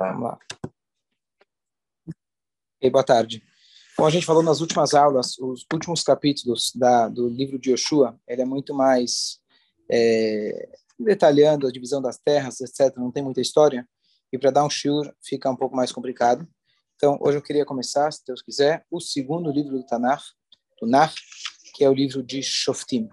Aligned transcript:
Vamos 0.00 0.22
lá. 0.22 0.38
E 2.80 2.88
boa 2.88 3.04
tarde. 3.04 3.44
Como 3.94 4.08
a 4.08 4.10
gente 4.10 4.24
falou 4.24 4.42
nas 4.42 4.62
últimas 4.62 4.94
aulas, 4.94 5.38
os 5.38 5.66
últimos 5.70 6.02
capítulos 6.02 6.72
da, 6.74 7.06
do 7.06 7.28
livro 7.28 7.58
de 7.58 7.70
Yoshua, 7.70 8.18
ele 8.26 8.40
é 8.40 8.46
muito 8.46 8.74
mais 8.74 9.38
é, 9.90 10.70
detalhando 10.98 11.66
a 11.66 11.70
divisão 11.70 12.00
das 12.00 12.16
terras, 12.16 12.62
etc. 12.62 12.96
Não 12.96 13.12
tem 13.12 13.22
muita 13.22 13.42
história. 13.42 13.86
E 14.32 14.38
para 14.38 14.50
dar 14.50 14.64
um 14.64 14.70
shiur 14.70 15.14
fica 15.22 15.50
um 15.50 15.56
pouco 15.56 15.76
mais 15.76 15.92
complicado. 15.92 16.48
Então, 16.96 17.18
hoje 17.20 17.36
eu 17.36 17.42
queria 17.42 17.66
começar, 17.66 18.10
se 18.10 18.24
Deus 18.26 18.40
quiser, 18.40 18.86
o 18.90 19.00
segundo 19.00 19.52
livro 19.52 19.76
do 19.76 19.84
Tanakh, 19.84 20.22
do 20.80 20.86
Nar, 20.86 21.12
que 21.74 21.84
é 21.84 21.90
o 21.90 21.94
livro 21.94 22.22
de 22.22 22.42
Shoftim. 22.42 23.10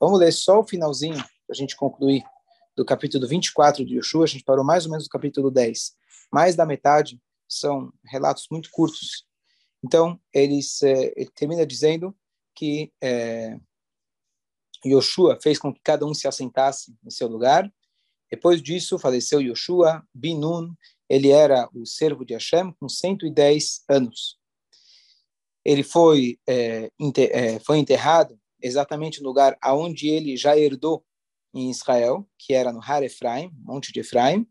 Vamos 0.00 0.18
ler 0.18 0.32
só 0.32 0.58
o 0.58 0.66
finalzinho, 0.66 1.18
para 1.18 1.52
a 1.52 1.54
gente 1.54 1.76
concluir, 1.76 2.24
do 2.76 2.84
capítulo 2.84 3.28
24 3.28 3.84
de 3.84 3.96
Yoshua. 3.96 4.24
A 4.24 4.28
gente 4.28 4.42
parou 4.42 4.64
mais 4.64 4.86
ou 4.86 4.90
menos 4.90 5.04
no 5.04 5.10
capítulo 5.10 5.52
10. 5.52 5.94
Mais 6.32 6.56
da 6.56 6.66
metade 6.66 7.20
são 7.48 7.92
relatos 8.04 8.46
muito 8.50 8.70
curtos. 8.70 9.26
Então, 9.84 10.20
eles, 10.32 10.82
eh, 10.82 11.12
ele 11.16 11.30
termina 11.30 11.66
dizendo 11.66 12.16
que 12.54 12.92
é, 13.02 13.58
Yoshua 14.84 15.38
fez 15.40 15.58
com 15.58 15.72
que 15.72 15.80
cada 15.82 16.06
um 16.06 16.14
se 16.14 16.26
assentasse 16.26 16.96
em 17.04 17.10
seu 17.10 17.28
lugar. 17.28 17.70
Depois 18.30 18.62
disso, 18.62 18.98
faleceu 18.98 19.40
Yoshua, 19.40 20.02
Binun, 20.12 20.74
ele 21.08 21.30
era 21.30 21.68
o 21.72 21.86
servo 21.86 22.24
de 22.24 22.34
Hashem 22.34 22.72
com 22.80 22.88
110 22.88 23.84
anos. 23.88 24.38
Ele 25.64 25.82
foi, 25.82 26.38
é, 26.48 26.90
é, 27.30 27.58
foi 27.60 27.78
enterrado 27.78 28.38
exatamente 28.60 29.20
no 29.20 29.28
lugar 29.28 29.56
aonde 29.60 30.08
ele 30.08 30.36
já 30.36 30.56
herdou 30.58 31.04
em 31.54 31.70
Israel, 31.70 32.28
que 32.38 32.52
era 32.52 32.72
no 32.72 32.80
Har 32.82 33.02
Efraim, 33.02 33.50
Monte 33.54 33.92
de 33.92 34.00
Efraim, 34.00 34.46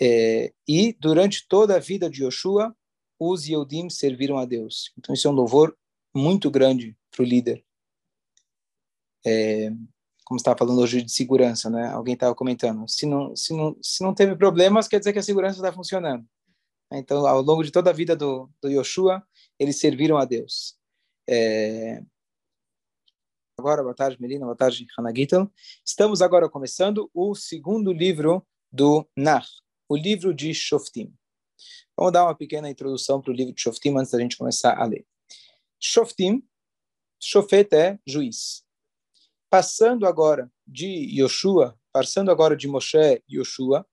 é, 0.00 0.52
e 0.66 0.96
durante 1.00 1.46
toda 1.48 1.76
a 1.76 1.80
vida 1.80 2.10
de 2.10 2.24
Yoshua, 2.24 2.74
os 3.18 3.46
Yehudim 3.46 3.88
serviram 3.88 4.38
a 4.38 4.44
Deus. 4.44 4.92
Então 4.98 5.14
isso 5.14 5.26
é 5.28 5.30
um 5.30 5.34
louvor 5.34 5.76
muito 6.14 6.50
grande 6.50 6.96
para 7.10 7.22
o 7.22 7.26
líder. 7.26 7.64
É, 9.26 9.70
como 10.24 10.38
estava 10.38 10.58
falando 10.58 10.80
hoje 10.80 11.02
de 11.02 11.12
segurança, 11.12 11.68
né? 11.70 11.88
Alguém 11.88 12.14
estava 12.14 12.34
comentando. 12.34 12.88
Se 12.88 13.06
não, 13.06 13.36
se 13.36 13.54
não, 13.54 13.76
se 13.82 14.02
não 14.02 14.14
teve 14.14 14.34
problemas, 14.36 14.88
quer 14.88 14.98
dizer 14.98 15.12
que 15.12 15.18
a 15.18 15.22
segurança 15.22 15.58
está 15.58 15.72
funcionando. 15.72 16.26
Então, 16.92 17.26
ao 17.26 17.42
longo 17.42 17.62
de 17.62 17.70
toda 17.70 17.90
a 17.90 17.92
vida 17.92 18.16
do, 18.16 18.50
do 18.60 18.68
Yoshua, 18.68 19.22
eles 19.58 19.78
serviram 19.78 20.16
a 20.16 20.24
Deus. 20.24 20.76
É, 21.28 22.02
agora, 23.58 23.82
boa 23.82 23.94
tarde, 23.94 24.20
Melina, 24.20 24.44
boa 24.44 24.56
tarde, 24.56 24.86
Hanagitel. 24.98 25.50
Estamos 25.84 26.22
agora 26.22 26.48
começando 26.48 27.10
o 27.12 27.34
segundo 27.34 27.92
livro 27.92 28.46
do 28.72 29.06
Nar, 29.16 29.44
o 29.88 29.96
livro 29.96 30.34
de 30.34 30.52
Shoftim. 30.54 31.12
Vamos 31.96 32.12
dar 32.12 32.24
uma 32.24 32.34
pequena 32.34 32.68
introdução 32.68 33.20
para 33.20 33.30
o 33.30 33.34
livro 33.34 33.54
de 33.54 33.60
Shoftim 33.60 33.96
antes 33.96 34.12
da 34.12 34.18
gente 34.18 34.36
começar 34.36 34.76
a 34.76 34.84
ler. 34.84 35.06
Shoftim, 35.78 36.42
Shofet 37.20 37.74
é 37.74 37.98
juiz. 38.06 38.64
Passando 39.48 40.06
agora 40.06 40.50
de 40.66 40.86
Yoshua, 41.20 41.78
passando 41.92 42.30
agora 42.30 42.56
de 42.56 42.66
Moshe 42.66 43.22
e 43.28 43.38
Yoshua, 43.38 43.86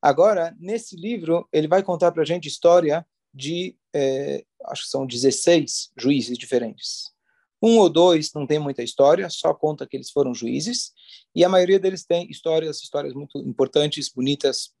agora, 0.00 0.56
nesse 0.60 0.94
livro, 0.94 1.48
ele 1.52 1.66
vai 1.66 1.82
contar 1.82 2.12
para 2.12 2.22
a 2.22 2.26
gente 2.26 2.46
história 2.46 3.06
de, 3.34 3.76
é, 3.94 4.44
acho 4.66 4.84
que 4.84 4.90
são 4.90 5.06
16 5.06 5.90
juízes 5.98 6.38
diferentes. 6.38 7.12
Um 7.60 7.78
ou 7.78 7.90
dois 7.90 8.32
não 8.32 8.46
tem 8.46 8.58
muita 8.58 8.82
história, 8.82 9.28
só 9.28 9.52
conta 9.52 9.86
que 9.86 9.96
eles 9.96 10.10
foram 10.10 10.32
juízes, 10.32 10.92
e 11.34 11.44
a 11.44 11.48
maioria 11.48 11.78
deles 11.78 12.04
tem 12.04 12.30
histórias, 12.30 12.80
histórias 12.80 13.14
muito 13.14 13.38
importantes, 13.38 14.08
bonitas, 14.08 14.72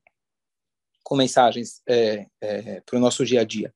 com 1.08 1.16
mensagens 1.16 1.80
é, 1.88 2.26
é, 2.38 2.82
para 2.82 2.98
o 2.98 3.00
nosso 3.00 3.24
dia 3.24 3.40
a 3.40 3.44
dia. 3.44 3.74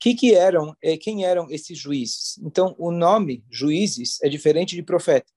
Que 0.00 0.14
que 0.14 0.34
eram, 0.34 0.74
é, 0.82 0.96
quem 0.96 1.26
eram 1.26 1.50
esses 1.50 1.76
juízes? 1.76 2.38
Então, 2.38 2.74
o 2.78 2.90
nome 2.90 3.44
juízes 3.50 4.16
é 4.22 4.30
diferente 4.30 4.74
de 4.74 4.82
profeta. 4.82 5.30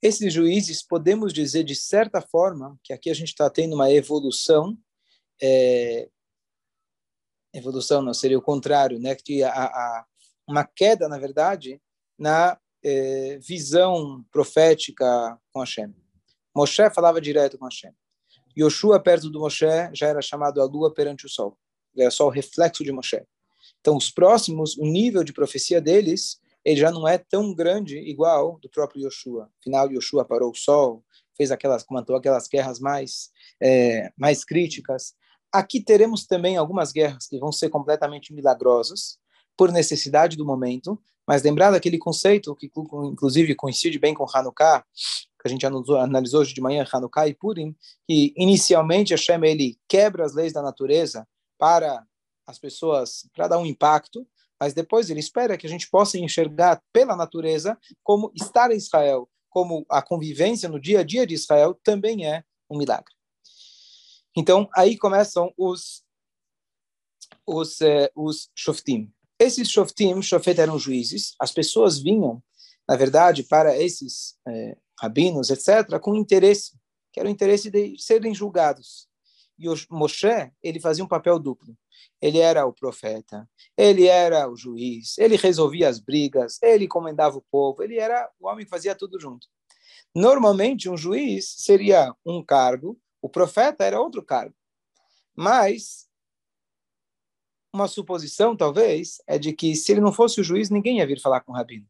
Esses 0.00 0.32
juízes, 0.32 0.82
podemos 0.82 1.34
dizer 1.34 1.64
de 1.64 1.74
certa 1.74 2.22
forma 2.22 2.78
que 2.82 2.94
aqui 2.94 3.10
a 3.10 3.14
gente 3.14 3.28
está 3.28 3.50
tendo 3.50 3.74
uma 3.74 3.92
evolução, 3.92 4.74
é, 5.42 6.08
evolução 7.52 8.00
não 8.00 8.14
seria 8.14 8.38
o 8.38 8.42
contrário, 8.42 8.98
né? 8.98 9.14
Que 9.14 9.42
a, 9.42 9.50
a 9.50 10.06
uma 10.48 10.64
queda, 10.64 11.10
na 11.10 11.18
verdade, 11.18 11.78
na 12.18 12.58
é, 12.82 13.38
visão 13.38 14.24
profética 14.32 15.38
com 15.52 15.60
Hashem. 15.60 15.94
Moshe 16.56 16.88
falava 16.88 17.20
direto 17.20 17.58
com 17.58 17.66
Hashem. 17.66 17.92
Yoshua, 18.58 19.00
perto 19.00 19.30
do 19.30 19.40
Moshe, 19.40 19.66
já 19.92 20.06
era 20.06 20.22
chamado 20.22 20.60
a 20.60 20.64
lua 20.64 20.92
perante 20.92 21.26
o 21.26 21.28
sol. 21.28 21.56
Ele 21.94 22.02
era 22.02 22.10
só 22.10 22.26
o 22.26 22.30
reflexo 22.30 22.84
de 22.84 22.92
Moshe. 22.92 23.22
Então, 23.80 23.96
os 23.96 24.10
próximos, 24.10 24.76
o 24.76 24.84
nível 24.84 25.24
de 25.24 25.32
profecia 25.32 25.80
deles, 25.80 26.40
ele 26.64 26.80
já 26.80 26.90
não 26.90 27.06
é 27.06 27.18
tão 27.18 27.54
grande 27.54 27.98
igual 27.98 28.58
do 28.60 28.68
próprio 28.68 29.06
Yoshua. 29.06 29.50
Afinal, 29.60 29.90
Yoshua 29.90 30.24
parou 30.24 30.50
o 30.50 30.54
sol, 30.54 31.04
fez 31.36 31.50
aquelas, 31.50 31.82
comentou 31.82 32.16
aquelas 32.16 32.48
guerras 32.48 32.78
mais, 32.78 33.30
é, 33.60 34.12
mais 34.16 34.44
críticas. 34.44 35.14
Aqui 35.52 35.80
teremos 35.82 36.26
também 36.26 36.56
algumas 36.56 36.92
guerras 36.92 37.26
que 37.26 37.38
vão 37.38 37.50
ser 37.50 37.70
completamente 37.70 38.32
milagrosas, 38.32 39.18
por 39.56 39.72
necessidade 39.72 40.36
do 40.36 40.46
momento, 40.46 40.98
mas 41.26 41.42
lembrar 41.42 41.70
daquele 41.70 41.98
conceito 41.98 42.54
que 42.56 42.70
inclusive 43.04 43.54
coincide 43.54 43.98
bem 43.98 44.14
com 44.14 44.26
Hanukkah, 44.32 44.84
que 45.40 45.48
a 45.48 45.50
gente 45.50 45.64
analisou 45.64 46.40
hoje 46.40 46.54
de 46.54 46.60
manhã, 46.60 46.86
Hanukkah 46.90 47.28
e 47.28 47.34
Purim, 47.34 47.74
que 48.06 48.34
inicialmente 48.36 49.12
Hashem 49.12 49.42
ele 49.44 49.78
quebra 49.88 50.24
as 50.24 50.34
leis 50.34 50.52
da 50.52 50.62
natureza 50.62 51.26
para 51.58 52.04
as 52.46 52.58
pessoas, 52.58 53.28
para 53.34 53.48
dar 53.48 53.58
um 53.58 53.66
impacto, 53.66 54.26
mas 54.60 54.74
depois 54.74 55.08
ele 55.08 55.20
espera 55.20 55.56
que 55.56 55.66
a 55.66 55.70
gente 55.70 55.88
possa 55.88 56.18
enxergar 56.18 56.82
pela 56.92 57.16
natureza 57.16 57.78
como 58.02 58.30
estar 58.34 58.70
em 58.70 58.76
Israel, 58.76 59.28
como 59.48 59.86
a 59.88 60.02
convivência 60.02 60.68
no 60.68 60.80
dia 60.80 61.00
a 61.00 61.04
dia 61.04 61.26
de 61.26 61.34
Israel 61.34 61.78
também 61.82 62.26
é 62.26 62.44
um 62.68 62.76
milagre. 62.76 63.14
Então, 64.36 64.68
aí 64.74 64.96
começam 64.96 65.52
os 65.56 66.04
os, 67.46 67.80
eh, 67.80 68.10
os 68.14 68.48
shoftim. 68.54 69.12
Esses 69.38 69.70
shoftim, 69.70 70.20
shofet 70.22 70.60
eram 70.60 70.78
juízes, 70.78 71.34
as 71.38 71.50
pessoas 71.50 71.98
vinham, 71.98 72.42
na 72.88 72.96
verdade, 72.96 73.42
para 73.42 73.76
esses 73.76 74.36
é, 74.46 74.76
rabinos, 75.00 75.50
etc., 75.50 75.98
com 75.98 76.14
interesse, 76.14 76.78
que 77.12 77.18
era 77.18 77.28
o 77.28 77.32
interesse 77.32 77.70
de 77.70 77.96
serem 77.98 78.34
julgados. 78.34 79.08
E 79.58 79.68
o 79.68 79.74
Moshe, 79.90 80.52
ele 80.62 80.80
fazia 80.80 81.04
um 81.04 81.08
papel 81.08 81.38
duplo. 81.38 81.76
Ele 82.20 82.38
era 82.38 82.66
o 82.66 82.72
profeta, 82.72 83.48
ele 83.76 84.06
era 84.06 84.48
o 84.48 84.56
juiz, 84.56 85.18
ele 85.18 85.36
resolvia 85.36 85.88
as 85.88 85.98
brigas, 85.98 86.58
ele 86.62 86.86
comandava 86.86 87.38
o 87.38 87.44
povo, 87.50 87.82
ele 87.82 87.98
era 87.98 88.30
o 88.38 88.46
homem 88.46 88.64
que 88.64 88.70
fazia 88.70 88.94
tudo 88.94 89.18
junto. 89.18 89.46
Normalmente, 90.14 90.88
um 90.88 90.96
juiz 90.96 91.54
seria 91.58 92.14
um 92.24 92.42
cargo, 92.42 92.98
o 93.22 93.28
profeta 93.28 93.84
era 93.84 94.00
outro 94.00 94.22
cargo. 94.22 94.54
Mas 95.34 96.08
uma 97.72 97.86
suposição, 97.86 98.56
talvez, 98.56 99.22
é 99.26 99.38
de 99.38 99.52
que 99.52 99.76
se 99.76 99.92
ele 99.92 100.00
não 100.00 100.12
fosse 100.12 100.40
o 100.40 100.44
juiz, 100.44 100.70
ninguém 100.70 100.98
ia 100.98 101.06
vir 101.06 101.20
falar 101.20 101.40
com 101.40 101.52
o 101.52 101.54
rabino. 101.54 101.86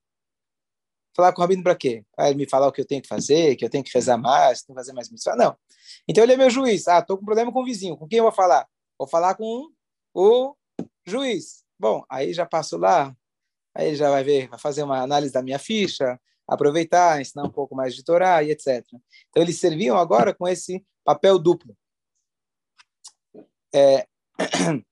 Falar 1.20 1.34
com 1.34 1.42
o 1.42 1.44
rabino 1.44 1.62
para 1.62 1.74
quê? 1.74 2.02
Para 2.16 2.30
ele 2.30 2.38
me 2.38 2.48
falar 2.48 2.66
o 2.66 2.72
que 2.72 2.80
eu 2.80 2.86
tenho 2.86 3.02
que 3.02 3.08
fazer, 3.08 3.54
que 3.54 3.62
eu 3.62 3.68
tenho 3.68 3.84
que 3.84 3.90
rezar 3.92 4.16
mais, 4.16 4.62
tenho 4.62 4.74
que 4.74 4.80
fazer 4.80 4.94
mais 4.94 5.10
missão. 5.10 5.36
Não. 5.36 5.54
Então 6.08 6.24
ele 6.24 6.32
é 6.32 6.36
meu 6.38 6.48
juiz. 6.48 6.88
Ah, 6.88 7.00
estou 7.00 7.18
com 7.18 7.26
problema 7.26 7.52
com 7.52 7.60
o 7.60 7.64
vizinho. 7.64 7.94
Com 7.94 8.08
quem 8.08 8.18
eu 8.18 8.24
vou 8.24 8.32
falar? 8.32 8.66
Vou 8.98 9.06
falar 9.06 9.34
com 9.34 9.68
o 10.14 10.56
juiz. 11.06 11.62
Bom, 11.78 12.02
aí 12.08 12.32
já 12.32 12.46
passo 12.46 12.78
lá, 12.78 13.14
aí 13.74 13.94
já 13.94 14.08
vai 14.08 14.24
ver, 14.24 14.48
vai 14.48 14.58
fazer 14.58 14.82
uma 14.82 15.02
análise 15.02 15.30
da 15.30 15.42
minha 15.42 15.58
ficha, 15.58 16.18
aproveitar, 16.48 17.20
ensinar 17.20 17.44
um 17.44 17.50
pouco 17.50 17.76
mais 17.76 17.94
de 17.94 18.02
Torá 18.02 18.42
e 18.42 18.50
etc. 18.50 18.82
Então 19.28 19.42
eles 19.42 19.60
serviam 19.60 19.98
agora 19.98 20.32
com 20.34 20.48
esse 20.48 20.82
papel 21.04 21.38
duplo. 21.38 21.76
É, 23.74 24.06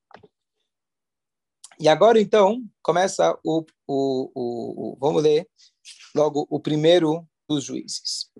E 1.81 1.89
agora, 1.89 2.21
então, 2.21 2.63
começa 2.83 3.39
o, 3.45 3.65
o, 3.87 4.31
o, 4.35 4.93
o, 4.93 4.97
Vamos 5.01 5.23
ler 5.23 5.49
logo 6.15 6.47
o 6.51 6.61
primeiro 6.61 7.27
dos 7.49 7.65
juízes. 7.65 8.31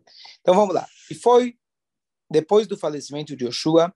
Então, 0.41 0.55
vamos 0.55 0.75
lá. 0.75 0.87
E 1.11 1.15
foi 1.15 1.57
depois 2.31 2.67
do 2.67 2.77
falecimento 2.77 3.37
de 3.37 3.45
Yoshua, 3.45 3.95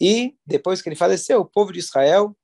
e 0.00 0.36
depois 0.46 0.80
que 0.80 0.88
ele 0.88 0.96
faleceu, 0.96 1.40
o 1.40 1.44
povo 1.44 1.72
de 1.72 1.78
Israel 1.78 2.36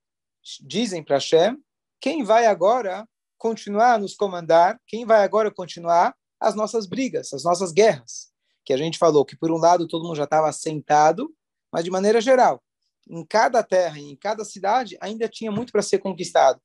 dizem 0.61 1.03
para 1.03 1.17
Hashem: 1.17 1.57
quem 2.01 2.25
vai 2.25 2.47
agora 2.47 3.07
continuar 3.37 3.95
a 3.95 3.99
nos 3.99 4.15
comandar? 4.15 4.81
Quem 4.87 5.05
vai 5.05 5.23
agora 5.23 5.51
continuar 5.51 6.15
as 6.41 6.55
nossas 6.55 6.87
brigas, 6.87 7.33
as 7.33 7.45
nossas 7.45 7.73
guerras? 7.73 8.29
Que 8.65 8.73
a 8.73 8.77
gente 8.77 8.99
falou 8.99 9.25
que, 9.25 9.37
por 9.37 9.51
um 9.51 9.57
lado, 9.57 9.87
todo 9.87 10.05
mundo 10.05 10.17
já 10.17 10.25
estava 10.25 10.53
sentado, 10.53 11.33
mas 11.73 11.85
de 11.85 11.91
maneira 11.91 12.21
geral, 12.21 12.63
em 13.09 13.25
cada 13.25 13.63
terra, 13.63 13.99
em 13.99 14.17
cada 14.17 14.45
cidade, 14.45 14.97
ainda 15.01 15.29
tinha 15.29 15.51
muito 15.51 15.73
para 15.73 15.83
ser 15.83 15.99
conquistado. 15.99 16.61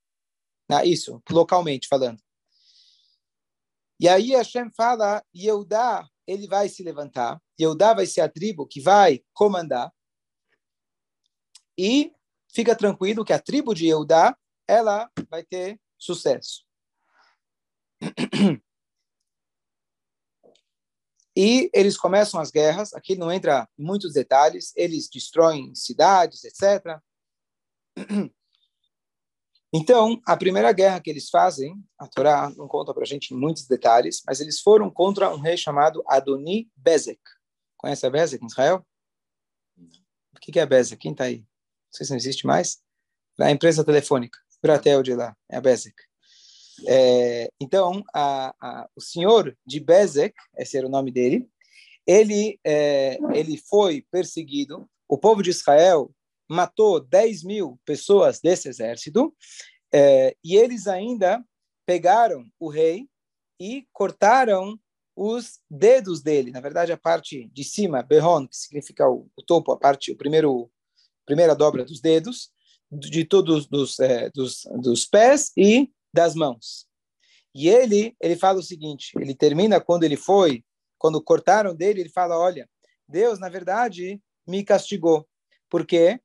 Né? 0.70 0.86
Isso, 0.86 1.22
localmente 1.30 1.88
falando. 1.88 2.22
E 4.00 4.08
aí 4.08 4.32
Hashem 4.32 4.70
fala, 4.76 5.24
Yehudá, 5.36 6.08
ele 6.28 6.48
vai 6.48 6.68
se 6.68 6.84
levantar, 6.84 7.42
Yehudá 7.60 7.94
vai 7.94 8.06
ser 8.06 8.22
a 8.22 8.30
tribo 8.30 8.68
que 8.68 8.82
vai 8.82 9.24
comandar. 9.34 9.92
e 11.78 12.14
fica 12.54 12.76
tranquilo 12.76 13.26
que 13.26 13.34
a 13.34 13.40
tribo 13.40 13.74
de 13.74 13.88
Eudá, 13.88 14.38
ela 14.68 15.10
vai 15.30 15.44
ter 15.44 15.80
sucesso. 15.98 16.64
E 21.36 21.70
eles 21.74 21.98
começam 21.98 22.40
as 22.40 22.52
guerras, 22.52 22.94
aqui 22.94 23.16
não 23.16 23.32
entra 23.32 23.68
muitos 23.78 24.14
detalhes, 24.14 24.72
eles 24.76 25.10
destroem 25.10 25.74
cidades, 25.74 26.44
etc. 26.44 27.00
Então, 29.76 30.22
a 30.28 30.38
primeira 30.38 30.72
guerra 30.72 31.02
que 31.02 31.10
eles 31.10 31.32
fazem, 31.32 31.84
a 31.98 32.08
Torá 32.08 32.48
não 32.56 32.68
conta 32.68 32.94
para 32.94 33.02
a 33.02 33.08
gente 33.08 33.34
muitos 33.34 33.66
detalhes, 33.66 34.22
mas 34.24 34.40
eles 34.40 34.60
foram 34.60 34.88
contra 34.88 35.34
um 35.34 35.40
rei 35.40 35.58
chamado 35.58 36.04
Adoni 36.08 36.70
Bezek. 36.78 37.20
Conhece 37.76 38.06
a 38.06 38.10
Bezek 38.12 38.44
em 38.44 38.46
Israel? 38.46 38.86
O 39.76 40.40
que 40.40 40.60
é 40.60 40.62
a 40.62 40.68
Bezek? 40.68 41.02
Quem 41.02 41.14
está 41.14 41.24
aí? 41.24 41.40
Não 41.40 41.46
sei 41.90 42.06
se 42.06 42.12
não 42.12 42.18
existe 42.18 42.46
mais. 42.46 42.84
É 43.40 43.46
a 43.46 43.52
empresa 43.52 43.84
telefônica, 43.84 44.38
Bratel 44.62 45.02
de 45.02 45.16
lá, 45.16 45.36
é 45.50 45.58
a 45.58 45.62
Bezek. 45.62 45.96
É, 46.88 47.50
então, 47.60 48.04
a, 48.14 48.54
a, 48.60 48.90
o 48.96 49.02
senhor 49.02 49.56
de 49.66 49.80
Bezek, 49.80 50.36
esse 50.58 50.78
era 50.78 50.88
o 50.88 50.90
nome 50.90 51.12
dele, 51.12 51.48
ele, 52.06 52.60
é, 52.64 53.18
ele 53.34 53.58
foi 53.58 54.06
perseguido, 54.12 54.90
o 55.08 55.18
povo 55.18 55.42
de 55.42 55.50
Israel 55.50 56.12
matou 56.50 57.00
10 57.00 57.44
mil 57.44 57.80
pessoas 57.86 58.40
desse 58.40 58.68
exército, 58.68 59.34
é, 59.94 60.36
e 60.44 60.56
eles 60.56 60.88
ainda 60.88 61.44
pegaram 61.86 62.46
o 62.60 62.70
rei 62.70 63.08
e 63.60 63.88
cortaram 63.94 64.78
os 65.16 65.60
dedos 65.70 66.22
dele, 66.24 66.52
na 66.52 66.60
verdade 66.60 66.92
a 66.92 66.98
parte 66.98 67.48
de 67.54 67.64
cima, 67.64 68.02
Behon, 68.02 68.48
que 68.48 68.58
significa 68.58 69.08
o, 69.08 69.30
o 69.38 69.44
topo, 69.44 69.72
a 69.72 69.78
parte, 69.78 70.12
o 70.12 70.18
primeiro, 70.18 70.72
primeira 71.26 71.56
dobra 71.56 71.86
dos 71.86 72.02
dedos, 72.02 72.52
de 72.92 73.24
todos 73.24 73.68
dos, 73.68 74.00
é, 74.00 74.30
dos, 74.32 74.68
dos 74.82 75.06
pés 75.06 75.52
e 75.58 75.90
das 76.14 76.36
mãos. 76.36 76.88
E 77.54 77.70
ele, 77.70 78.16
ele 78.20 78.36
fala 78.36 78.60
o 78.60 78.64
seguinte, 78.64 79.12
ele 79.20 79.36
termina 79.36 79.80
quando 79.80 80.04
ele 80.04 80.18
foi, 80.18 80.64
quando 80.98 81.22
cortaram 81.22 81.76
dele, 81.76 82.02
ele 82.02 82.10
fala, 82.10 82.38
olha, 82.38 82.70
Deus, 83.08 83.40
na 83.40 83.50
verdade, 83.50 84.22
me 84.48 84.64
castigou, 84.64 85.28
porque 85.70 86.20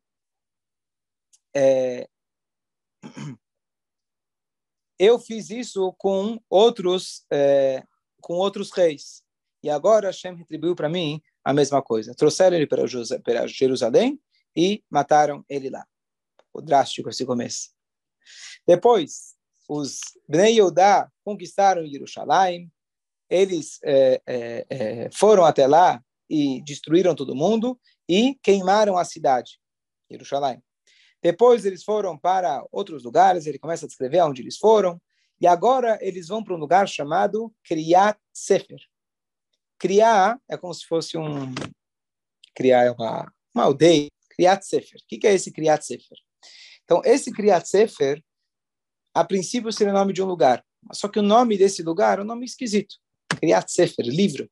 é, 1.54 2.08
eu 4.98 5.18
fiz 5.18 5.50
isso 5.50 5.92
com 5.98 6.40
outros, 6.48 7.26
é, 7.30 7.82
com 8.20 8.34
outros 8.34 8.70
reis, 8.70 9.22
e 9.62 9.68
agora 9.68 10.08
Hashem 10.08 10.34
retribuiu 10.34 10.74
para 10.74 10.88
mim 10.88 11.20
a 11.44 11.52
mesma 11.52 11.82
coisa. 11.82 12.14
Trouxeram 12.14 12.56
ele 12.56 12.66
para 12.66 12.86
Jerusalém 13.46 14.20
e 14.56 14.84
mataram 14.88 15.44
ele 15.48 15.68
lá. 15.68 15.86
O 16.52 16.60
drástico 16.60 17.08
esse 17.08 17.26
começo. 17.26 17.70
Depois, 18.66 19.37
os 19.68 20.00
Bnei 20.26 20.54
Yehudá 20.54 21.10
conquistaram 21.22 21.86
Jerusalém, 21.86 22.72
eles 23.28 23.78
é, 23.84 24.22
é, 24.26 24.66
é, 24.70 25.10
foram 25.12 25.44
até 25.44 25.66
lá 25.66 26.02
e 26.28 26.62
destruíram 26.62 27.14
todo 27.14 27.34
mundo 27.34 27.78
e 28.08 28.34
queimaram 28.42 28.96
a 28.96 29.04
cidade, 29.04 29.60
Jerusalém. 30.10 30.62
Depois 31.22 31.66
eles 31.66 31.84
foram 31.84 32.16
para 32.16 32.64
outros 32.72 33.04
lugares, 33.04 33.46
ele 33.46 33.58
começa 33.58 33.84
a 33.84 33.88
descrever 33.88 34.22
onde 34.22 34.40
eles 34.40 34.56
foram, 34.56 35.00
e 35.40 35.46
agora 35.46 35.98
eles 36.00 36.28
vão 36.28 36.42
para 36.42 36.54
um 36.54 36.58
lugar 36.58 36.88
chamado 36.88 37.52
Kriyat 37.64 38.18
Sefer. 38.32 38.80
Kriyat 39.78 40.40
é 40.48 40.56
como 40.56 40.72
se 40.72 40.86
fosse 40.86 41.18
um... 41.18 41.54
Kriyat 42.54 42.88
é 42.88 42.90
uma, 42.90 43.32
uma 43.54 43.64
aldeia. 43.64 44.08
Kriyat 44.30 44.64
Sefer. 44.66 45.00
O 45.00 45.06
que 45.06 45.26
é 45.26 45.34
esse 45.34 45.52
Kriyat 45.52 45.84
Sefer? 45.84 46.18
Então, 46.84 47.02
esse 47.04 47.32
Kriyat 47.32 47.68
Sefer 47.68 48.22
a 49.18 49.24
princípio 49.24 49.72
seria 49.72 49.92
o 49.92 49.96
nome 49.96 50.12
de 50.12 50.22
um 50.22 50.26
lugar. 50.26 50.64
Só 50.92 51.08
que 51.08 51.18
o 51.18 51.22
nome 51.22 51.58
desse 51.58 51.82
lugar 51.82 52.18
é 52.18 52.22
um 52.22 52.24
nome 52.24 52.46
esquisito. 52.46 52.94
Kriyat 53.28 53.70
Sefer, 53.70 54.06
livro. 54.06 54.48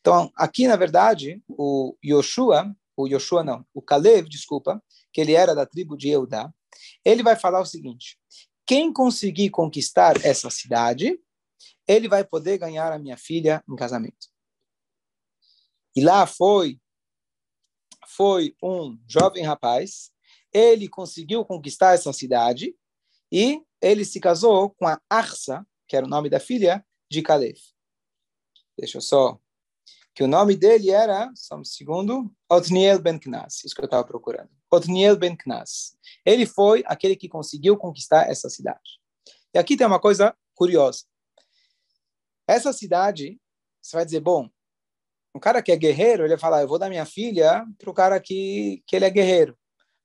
Então, 0.00 0.28
aqui, 0.36 0.66
na 0.66 0.74
verdade, 0.74 1.40
o 1.48 1.96
Yoshua, 2.04 2.74
o 2.96 3.06
Yoshua 3.06 3.44
não, 3.44 3.64
o 3.72 3.80
Kalev, 3.80 4.28
desculpa, 4.28 4.82
que 5.12 5.20
ele 5.20 5.34
era 5.34 5.54
da 5.54 5.64
tribo 5.64 5.96
de 5.96 6.08
Eudá, 6.08 6.52
ele 7.04 7.22
vai 7.22 7.36
falar 7.36 7.60
o 7.60 7.64
seguinte, 7.64 8.18
quem 8.66 8.92
conseguir 8.92 9.50
conquistar 9.50 10.16
essa 10.24 10.50
cidade, 10.50 11.16
ele 11.86 12.08
vai 12.08 12.24
poder 12.24 12.58
ganhar 12.58 12.92
a 12.92 12.98
minha 12.98 13.16
filha 13.16 13.62
em 13.68 13.76
casamento. 13.76 14.26
E 15.94 16.02
lá 16.02 16.26
foi 16.26 16.80
foi 18.16 18.54
um 18.62 18.98
jovem 19.06 19.44
rapaz, 19.44 20.10
ele 20.52 20.88
conseguiu 20.88 21.44
conquistar 21.44 21.94
essa 21.94 22.12
cidade 22.12 22.74
e 23.30 23.62
ele 23.82 24.04
se 24.04 24.20
casou 24.20 24.70
com 24.70 24.86
a 24.86 25.00
Arsa, 25.10 25.66
que 25.88 25.96
era 25.96 26.06
o 26.06 26.08
nome 26.08 26.30
da 26.30 26.38
filha 26.38 26.86
de 27.10 27.20
Caleb. 27.20 27.58
Deixa 28.78 28.98
eu 28.98 29.02
só. 29.02 29.38
Que 30.14 30.22
o 30.22 30.28
nome 30.28 30.56
dele 30.56 30.90
era, 30.90 31.30
só 31.34 31.56
um 31.56 31.64
segundo, 31.64 32.32
Otniel 32.48 33.00
Ben 33.00 33.18
Knas, 33.18 33.64
isso 33.64 33.74
que 33.74 33.80
eu 33.80 33.86
estava 33.86 34.04
procurando. 34.04 34.50
Otniel 34.70 35.16
Ben 35.16 35.36
Knas. 35.36 35.96
Ele 36.24 36.46
foi 36.46 36.84
aquele 36.86 37.16
que 37.16 37.28
conseguiu 37.28 37.76
conquistar 37.76 38.30
essa 38.30 38.48
cidade. 38.48 39.00
E 39.54 39.58
aqui 39.58 39.76
tem 39.76 39.86
uma 39.86 40.00
coisa 40.00 40.36
curiosa. 40.54 41.04
Essa 42.46 42.72
cidade, 42.72 43.40
você 43.80 43.96
vai 43.96 44.04
dizer, 44.04 44.20
bom, 44.20 44.48
um 45.34 45.40
cara 45.40 45.62
que 45.62 45.72
é 45.72 45.76
guerreiro, 45.76 46.22
ele 46.22 46.30
vai 46.30 46.38
falar, 46.38 46.60
eu 46.60 46.68
vou 46.68 46.78
dar 46.78 46.90
minha 46.90 47.06
filha 47.06 47.64
para 47.78 47.90
o 47.90 47.94
cara 47.94 48.20
que, 48.20 48.82
que 48.86 48.94
ele 48.94 49.06
é 49.06 49.10
guerreiro. 49.10 49.58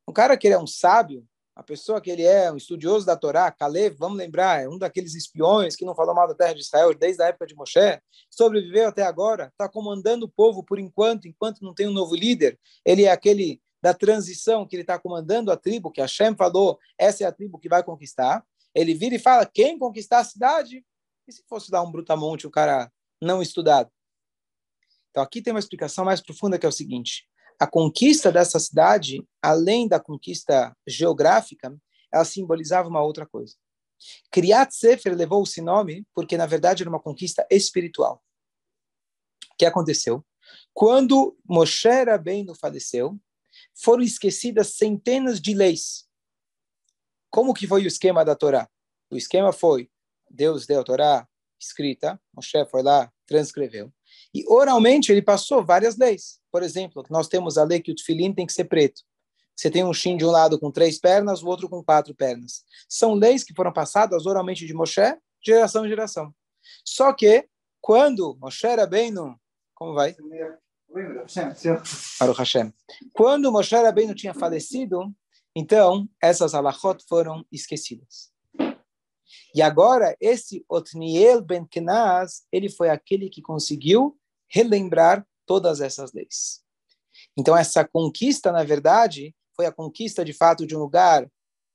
Um 0.07 0.13
cara 0.13 0.37
que 0.37 0.47
ele 0.47 0.55
é 0.55 0.59
um 0.59 0.67
sábio, 0.67 1.27
a 1.57 1.63
pessoa 1.63 1.99
que 1.99 2.11
ele 2.11 2.21
é, 2.21 2.51
um 2.51 2.55
estudioso 2.55 3.03
da 3.03 3.17
Torá, 3.17 3.51
Caleb, 3.51 3.95
vamos 3.97 4.15
lembrar, 4.15 4.61
é 4.61 4.69
um 4.69 4.77
daqueles 4.77 5.15
espiões 5.15 5.75
que 5.75 5.85
não 5.85 5.95
falou 5.95 6.13
mal 6.13 6.27
da 6.27 6.35
terra 6.35 6.53
de 6.53 6.61
Israel 6.61 6.93
desde 6.93 7.23
a 7.23 7.29
época 7.29 7.47
de 7.47 7.55
Moshe, 7.55 7.99
sobreviveu 8.29 8.89
até 8.89 9.01
agora, 9.01 9.47
está 9.47 9.67
comandando 9.67 10.27
o 10.27 10.29
povo 10.29 10.63
por 10.63 10.77
enquanto, 10.77 11.27
enquanto 11.27 11.63
não 11.63 11.73
tem 11.73 11.87
um 11.87 11.91
novo 11.91 12.13
líder. 12.13 12.59
Ele 12.85 13.05
é 13.05 13.11
aquele 13.11 13.59
da 13.81 13.91
transição 13.91 14.67
que 14.67 14.75
ele 14.75 14.83
está 14.83 14.99
comandando 14.99 15.51
a 15.51 15.57
tribo, 15.57 15.89
que 15.89 15.99
Hashem 15.99 16.35
falou, 16.35 16.77
essa 16.95 17.23
é 17.23 17.27
a 17.27 17.31
tribo 17.31 17.57
que 17.57 17.67
vai 17.67 17.83
conquistar. 17.83 18.45
Ele 18.75 18.93
vira 18.93 19.15
e 19.15 19.19
fala, 19.19 19.43
quem 19.43 19.79
conquistar 19.79 20.19
a 20.19 20.23
cidade? 20.23 20.85
E 21.27 21.31
se 21.31 21.43
fosse 21.49 21.71
dar 21.71 21.81
um 21.81 21.91
brutamonte, 21.91 22.45
o 22.45 22.51
cara 22.51 22.91
não 23.19 23.41
estudado? 23.41 23.89
Então 25.09 25.23
aqui 25.23 25.41
tem 25.41 25.51
uma 25.51 25.59
explicação 25.59 26.05
mais 26.05 26.21
profunda 26.21 26.59
que 26.59 26.67
é 26.67 26.69
o 26.69 26.71
seguinte: 26.71 27.27
a 27.59 27.65
conquista 27.65 28.31
dessa 28.31 28.59
cidade, 28.59 29.27
além 29.41 29.87
da 29.87 29.99
conquista 29.99 30.75
geográfica, 30.87 31.75
ela 32.13 32.23
simbolizava 32.23 32.87
uma 32.87 33.01
outra 33.01 33.25
coisa. 33.25 33.55
Kriyat 34.31 34.75
Sefer 34.75 35.15
levou 35.15 35.43
esse 35.43 35.61
nome 35.61 36.05
porque, 36.13 36.37
na 36.37 36.45
verdade, 36.45 36.83
era 36.83 36.89
uma 36.89 37.01
conquista 37.01 37.45
espiritual. 37.49 38.21
O 39.51 39.55
que 39.57 39.65
aconteceu? 39.65 40.23
Quando 40.73 41.35
Moshe 41.43 41.89
Rabbeinu 41.89 42.53
faleceu, 42.53 43.19
foram 43.73 44.03
esquecidas 44.03 44.75
centenas 44.75 45.41
de 45.41 45.53
leis. 45.55 46.07
Como 47.29 47.53
que 47.53 47.67
foi 47.67 47.83
o 47.83 47.87
esquema 47.87 48.23
da 48.23 48.35
Torá? 48.35 48.69
O 49.09 49.17
esquema 49.17 49.51
foi, 49.51 49.89
Deus 50.29 50.67
deu 50.67 50.81
a 50.81 50.83
Torá 50.83 51.27
escrita, 51.59 52.21
Moshe 52.33 52.65
foi 52.69 52.83
lá, 52.83 53.11
transcreveu. 53.25 53.91
E 54.37 54.45
oralmente 54.47 55.11
ele 55.11 55.23
passou 55.23 55.65
várias 55.65 55.97
leis. 55.97 56.39
Por 56.51 56.61
exemplo, 56.61 57.03
nós 57.09 57.27
temos 57.27 57.57
a 57.57 57.63
lei 57.63 57.81
que 57.81 57.91
o 57.91 57.95
tefilim 57.95 58.31
tem 58.31 58.45
que 58.45 58.53
ser 58.53 58.65
preto. 58.65 59.01
Você 59.55 59.71
tem 59.71 59.83
um 59.83 59.91
shin 59.91 60.15
de 60.15 60.23
um 60.23 60.29
lado 60.29 60.59
com 60.59 60.69
três 60.69 60.99
pernas, 60.99 61.41
o 61.41 61.47
outro 61.47 61.67
com 61.67 61.83
quatro 61.83 62.13
pernas. 62.13 62.63
São 62.87 63.15
leis 63.15 63.43
que 63.43 63.55
foram 63.55 63.73
passadas 63.73 64.27
oralmente 64.27 64.67
de 64.67 64.75
Moshe, 64.75 65.01
geração 65.43 65.83
em 65.87 65.89
geração. 65.89 66.31
Só 66.85 67.11
que, 67.13 67.49
quando 67.81 68.37
Moshe 68.39 68.67
era 68.67 68.85
bem 68.85 69.09
no... 69.09 69.35
Como 69.73 69.95
vai? 69.95 70.15
Para 72.19 72.29
o 72.31 72.33
Hashem. 72.35 72.71
Quando 73.11 73.51
Moshe 73.51 73.75
Rabbeinu 73.75 74.13
tinha 74.13 74.35
falecido, 74.35 75.11
então 75.55 76.07
essas 76.21 76.53
alachot 76.53 77.03
foram 77.09 77.43
esquecidas. 77.51 78.31
E 79.55 79.63
agora, 79.63 80.15
esse 80.21 80.63
Otniel 80.69 81.41
ben 81.41 81.65
Kenaz, 81.65 82.45
ele 82.51 82.69
foi 82.69 82.89
aquele 82.89 83.31
que 83.31 83.41
conseguiu 83.41 84.15
relembrar 84.47 85.25
todas 85.45 85.81
essas 85.81 86.13
leis. 86.13 86.61
Então, 87.37 87.55
essa 87.55 87.85
conquista, 87.85 88.51
na 88.51 88.63
verdade, 88.63 89.35
foi 89.55 89.65
a 89.65 89.71
conquista, 89.71 90.23
de 90.23 90.33
fato, 90.33 90.65
de 90.65 90.75
um 90.75 90.79
lugar 90.79 91.29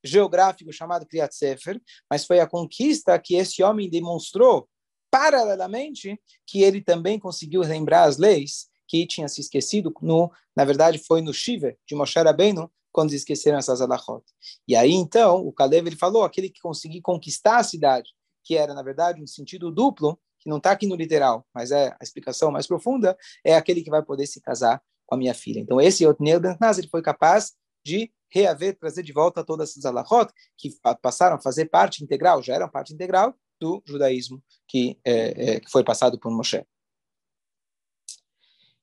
geográfico 0.05 0.73
chamado 0.73 1.07
Kriyat 1.07 1.35
Sefer, 1.35 1.81
mas 2.11 2.25
foi 2.25 2.41
a 2.41 2.47
conquista 2.47 3.19
que 3.19 3.35
esse 3.35 3.63
homem 3.63 3.89
demonstrou, 3.89 4.69
paralelamente, 5.11 6.21
que 6.47 6.63
ele 6.63 6.81
também 6.81 7.19
conseguiu 7.19 7.61
lembrar 7.63 8.05
as 8.05 8.19
leis 8.19 8.69
que 8.89 9.07
tinha 9.07 9.29
se 9.29 9.41
esquecido, 9.41 9.95
no, 10.03 10.31
na 10.55 10.65
verdade, 10.65 10.99
foi 10.99 11.23
no 11.23 11.33
Shiva 11.33 11.75
de 11.87 11.95
Moshe 11.95 12.19
Rabbeinu, 12.19 12.71
quando 12.93 13.13
esqueceram 13.15 13.59
essas 13.59 13.81
alachot. 13.81 14.23
E 14.69 14.77
aí, 14.77 14.93
então, 14.93 15.47
o 15.47 15.53
Caleb 15.53 15.89
ele 15.89 15.97
falou, 15.97 16.25
aquele 16.25 16.51
que 16.51 16.61
conseguir 16.61 17.01
conquistar 17.01 17.57
a 17.57 17.65
cidade, 17.65 18.11
que 18.45 18.57
era, 18.57 18.75
na 18.75 18.83
verdade, 18.83 19.23
um 19.23 19.27
sentido 19.27 19.71
duplo, 19.71 20.21
que 20.43 20.51
não 20.51 20.57
está 20.57 20.73
aqui 20.73 20.87
no 20.87 20.97
literal, 20.97 21.47
mas 21.55 21.71
é 21.71 21.89
a 21.89 22.03
explicação 22.03 22.51
mais 22.51 22.67
profunda, 22.67 23.17
é 23.45 23.55
aquele 23.55 23.83
que 23.83 23.91
vai 23.91 24.03
poder 24.03 24.27
se 24.27 24.41
casar 24.41 24.83
com 25.07 25.15
a 25.15 25.19
minha 25.19 25.33
filha. 25.33 25.61
Então, 25.61 25.81
esse 25.81 26.05
Otniel 26.05 26.41
Bentnaz, 26.41 26.79
ele 26.79 26.89
foi 26.89 27.01
capaz 27.01 27.53
de 27.87 28.13
reaver, 28.29 28.77
trazer 28.77 29.03
de 29.03 29.13
volta 29.13 29.45
todas 29.45 29.71
essas 29.71 29.85
alahot 29.85 30.33
que 30.57 30.71
passaram 31.01 31.37
a 31.37 31.41
fazer 31.41 31.67
parte 31.67 32.03
integral, 32.03 32.43
já 32.43 32.55
eram 32.55 32.69
parte 32.69 32.93
integral 32.93 33.35
do 33.61 33.83
judaísmo 33.87 34.43
que, 34.67 34.99
é, 35.05 35.55
é, 35.55 35.61
que 35.61 35.71
foi 35.71 35.85
passado 35.85 36.19
por 36.19 36.33
Moshe. 36.33 36.67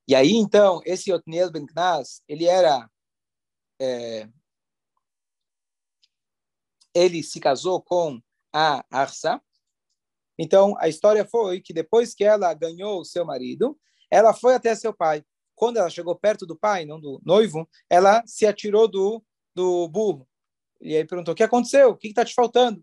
E 0.07 0.15
aí, 0.15 0.31
então, 0.31 0.81
esse 0.85 1.11
Otniel 1.11 1.51
Ben 1.51 1.65
Knaz, 1.65 2.21
ele 2.27 2.45
era... 2.45 2.89
É, 3.81 4.27
ele 6.93 7.21
se 7.21 7.39
casou 7.39 7.81
com 7.81 8.19
a 8.53 8.83
Arsa. 8.89 9.41
Então, 10.41 10.73
a 10.79 10.87
história 10.87 11.25
foi 11.25 11.59
que 11.59 11.73
depois 11.73 12.15
que 12.15 12.23
ela 12.23 12.53
ganhou 12.53 13.01
o 13.01 13.05
seu 13.05 13.25
marido, 13.25 13.77
ela 14.09 14.33
foi 14.33 14.55
até 14.55 14.73
seu 14.73 14.93
pai. 14.93 15.21
Quando 15.53 15.75
ela 15.75 15.89
chegou 15.89 16.15
perto 16.15 16.45
do 16.45 16.55
pai, 16.57 16.85
não 16.85 16.97
do 16.97 17.21
noivo, 17.25 17.69
ela 17.89 18.23
se 18.25 18.47
atirou 18.47 18.87
do, 18.87 19.21
do 19.53 19.89
burro. 19.89 20.25
E 20.79 20.95
aí 20.95 21.03
perguntou: 21.03 21.33
O 21.33 21.35
que 21.35 21.43
aconteceu? 21.43 21.89
O 21.89 21.97
que 21.97 22.07
está 22.07 22.23
te 22.23 22.33
faltando? 22.33 22.81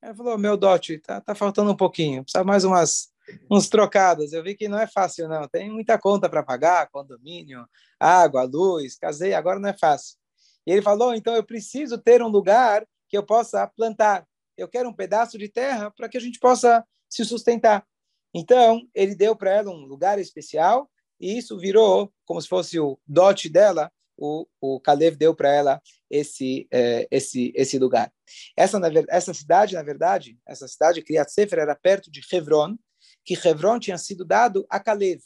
Ela 0.00 0.14
falou: 0.14 0.38
Meu 0.38 0.56
dote, 0.56 1.00
tá, 1.00 1.20
tá 1.20 1.34
faltando 1.34 1.72
um 1.72 1.76
pouquinho. 1.76 2.22
Precisa 2.22 2.44
mais 2.44 2.62
umas 2.62 3.12
uns 3.50 3.68
trocados. 3.68 4.32
Eu 4.32 4.44
vi 4.44 4.54
que 4.54 4.68
não 4.68 4.78
é 4.78 4.86
fácil, 4.86 5.28
não. 5.28 5.48
Tem 5.48 5.68
muita 5.68 5.98
conta 5.98 6.28
para 6.28 6.44
pagar, 6.44 6.88
condomínio, 6.90 7.66
água, 7.98 8.44
luz, 8.44 8.96
casei, 8.96 9.34
agora 9.34 9.58
não 9.58 9.68
é 9.68 9.76
fácil. 9.76 10.16
E 10.64 10.70
ele 10.70 10.82
falou: 10.82 11.12
então 11.12 11.34
eu 11.34 11.42
preciso 11.42 11.98
ter 11.98 12.22
um 12.22 12.28
lugar 12.28 12.86
que 13.08 13.18
eu 13.18 13.24
possa 13.24 13.66
plantar. 13.66 14.24
Eu 14.56 14.68
quero 14.68 14.88
um 14.88 14.94
pedaço 14.94 15.36
de 15.36 15.48
terra 15.48 15.90
para 15.90 16.08
que 16.08 16.16
a 16.16 16.20
gente 16.20 16.38
possa 16.38 16.84
se 17.12 17.24
sustentar. 17.26 17.86
Então, 18.34 18.88
ele 18.94 19.14
deu 19.14 19.36
para 19.36 19.50
ela 19.50 19.70
um 19.70 19.84
lugar 19.84 20.18
especial 20.18 20.90
e 21.20 21.36
isso 21.36 21.58
virou 21.58 22.10
como 22.24 22.40
se 22.40 22.48
fosse 22.48 22.80
o 22.80 22.98
dote 23.06 23.50
dela. 23.50 23.92
O, 24.16 24.46
o 24.60 24.80
Caleb 24.80 25.16
deu 25.16 25.34
para 25.34 25.52
ela 25.52 25.82
esse 26.10 26.66
eh, 26.70 27.06
esse 27.10 27.52
esse 27.54 27.78
lugar. 27.78 28.12
Essa 28.56 28.78
na, 28.78 28.88
essa 29.08 29.34
cidade, 29.34 29.74
na 29.74 29.82
verdade, 29.82 30.38
essa 30.46 30.66
cidade 30.68 31.02
Kriyat 31.02 31.30
Sefer 31.30 31.58
era 31.58 31.74
perto 31.74 32.10
de 32.10 32.20
Hebron, 32.30 32.76
que 33.24 33.34
Hebron 33.34 33.78
tinha 33.78 33.98
sido 33.98 34.24
dado 34.24 34.64
a 34.70 34.78
Caleb. 34.80 35.20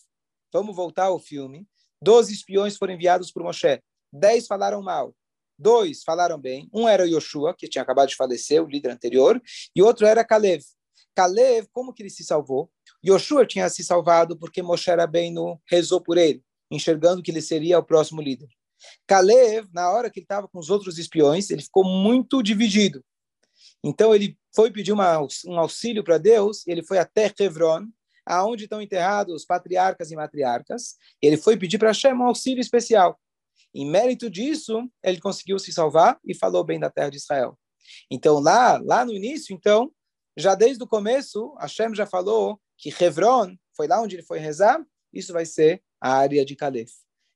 Vamos 0.53 0.75
voltar 0.75 1.07
ao 1.07 1.19
filme. 1.19 1.67
Doze 2.01 2.33
espiões 2.33 2.77
foram 2.77 2.95
enviados 2.95 3.31
por 3.31 3.43
Moshe. 3.43 3.81
Dez 4.13 4.47
falaram 4.47 4.83
mal. 4.83 5.15
Dois 5.59 6.03
falaram 6.03 6.39
bem. 6.39 6.69
Um 6.73 6.89
era 6.89 7.07
Yoshua, 7.07 7.55
que 7.55 7.69
tinha 7.69 7.83
acabado 7.83 8.09
de 8.09 8.17
falecer, 8.17 8.63
o 8.63 8.69
líder 8.69 8.91
anterior, 8.91 9.41
e 9.75 9.83
outro 9.83 10.07
era 10.07 10.25
Caleb. 10.25 10.63
Caleb, 11.17 11.67
como 11.73 11.95
que 11.95 12.03
ele 12.03 12.11
se 12.11 12.23
salvou? 12.23 12.71
Yoshua 13.05 13.47
tinha 13.47 13.71
se 13.71 13.83
salvado 13.83 14.37
porque 14.37 14.63
Moshe 14.63 14.91
no 15.33 15.59
rezou 15.67 15.99
por 15.99 16.19
ele, 16.19 16.45
enxergando 16.71 17.23
que 17.23 17.31
ele 17.31 17.41
seria 17.41 17.79
o 17.79 17.83
próximo 17.83 18.21
líder. 18.21 18.49
Caleb, 19.07 19.67
na 19.73 19.91
hora 19.91 20.11
que 20.11 20.21
ele 20.21 20.25
estava 20.25 20.47
com 20.47 20.59
os 20.59 20.69
outros 20.69 20.99
espiões, 20.99 21.49
ele 21.49 21.63
ficou 21.63 21.85
muito 21.85 22.43
dividido. 22.43 23.03
Então 23.83 24.15
ele 24.15 24.39
foi 24.55 24.71
pedir 24.71 24.93
uma, 24.93 25.19
um 25.47 25.59
auxílio 25.59 26.05
para 26.05 26.19
Deus, 26.19 26.67
ele 26.67 26.83
foi 26.83 26.99
até 26.99 27.33
Hebron, 27.41 27.87
aonde 28.27 28.65
estão 28.65 28.83
enterrados 28.83 29.35
os 29.35 29.45
patriarcas 29.47 30.11
e 30.11 30.17
matriarcas. 30.17 30.97
Ele 31.23 31.39
foi 31.39 31.57
pedir 31.57 31.79
para 31.79 31.89
Hashem 31.89 32.13
um 32.13 32.25
auxílio 32.25 32.61
especial. 32.61 33.19
Em 33.75 33.89
mérito 33.89 34.29
disso, 34.29 34.87
ele 35.03 35.19
conseguiu 35.19 35.59
se 35.59 35.73
salvar 35.73 36.19
e 36.27 36.35
falou 36.35 36.63
bem 36.63 36.79
da 36.79 36.91
terra 36.91 37.09
de 37.09 37.17
Israel. 37.17 37.59
Então 38.11 38.39
lá, 38.39 38.79
lá 38.85 39.05
no 39.05 39.15
início, 39.15 39.55
então, 39.55 39.91
já 40.37 40.55
desde 40.55 40.83
o 40.85 40.87
começo, 40.87 41.55
Hashem 41.55 41.95
já 41.95 42.07
falou 42.07 42.61
que 42.77 42.91
Hebron 42.91 43.57
foi 43.75 43.87
lá 43.87 44.01
onde 44.03 44.17
ele 44.17 44.23
foi 44.23 44.39
rezar, 44.39 44.85
isso 45.13 45.33
vai 45.33 45.47
ser 45.47 45.83
a 46.01 46.13
área 46.13 46.45
de 46.45 46.55
Caleb. 46.55 46.91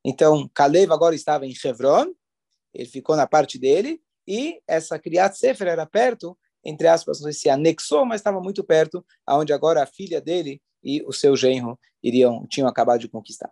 Então, 0.05 0.49
Caleb 0.55 0.93
agora 0.93 1.15
estava 1.15 1.47
em 1.47 1.55
Hebron, 1.65 2.15
ele 2.75 2.89
ficou 2.89 3.17
na 3.17 3.27
parte 3.27 3.59
dele, 3.59 4.03
e 4.27 4.61
essa 4.67 4.99
Kriyat 4.99 5.37
Sefer 5.37 5.69
era 5.69 5.87
perto, 5.87 6.39
entre 6.65 6.87
aspas, 6.87 7.21
não 7.21 7.25
sei 7.25 7.33
se 7.33 7.49
anexou, 7.49 8.05
mas 8.05 8.21
estava 8.21 8.41
muito 8.41 8.63
perto, 8.63 9.05
aonde 9.27 9.53
agora 9.53 9.83
a 9.83 9.87
filha 9.87 10.21
dele 10.21 10.61
e 10.83 11.03
o 11.05 11.13
seu 11.13 11.35
genro 11.37 11.79
iriam 12.03 12.47
tinham 12.47 12.69
acabado 12.69 13.01
de 13.01 13.09
conquistar. 13.09 13.51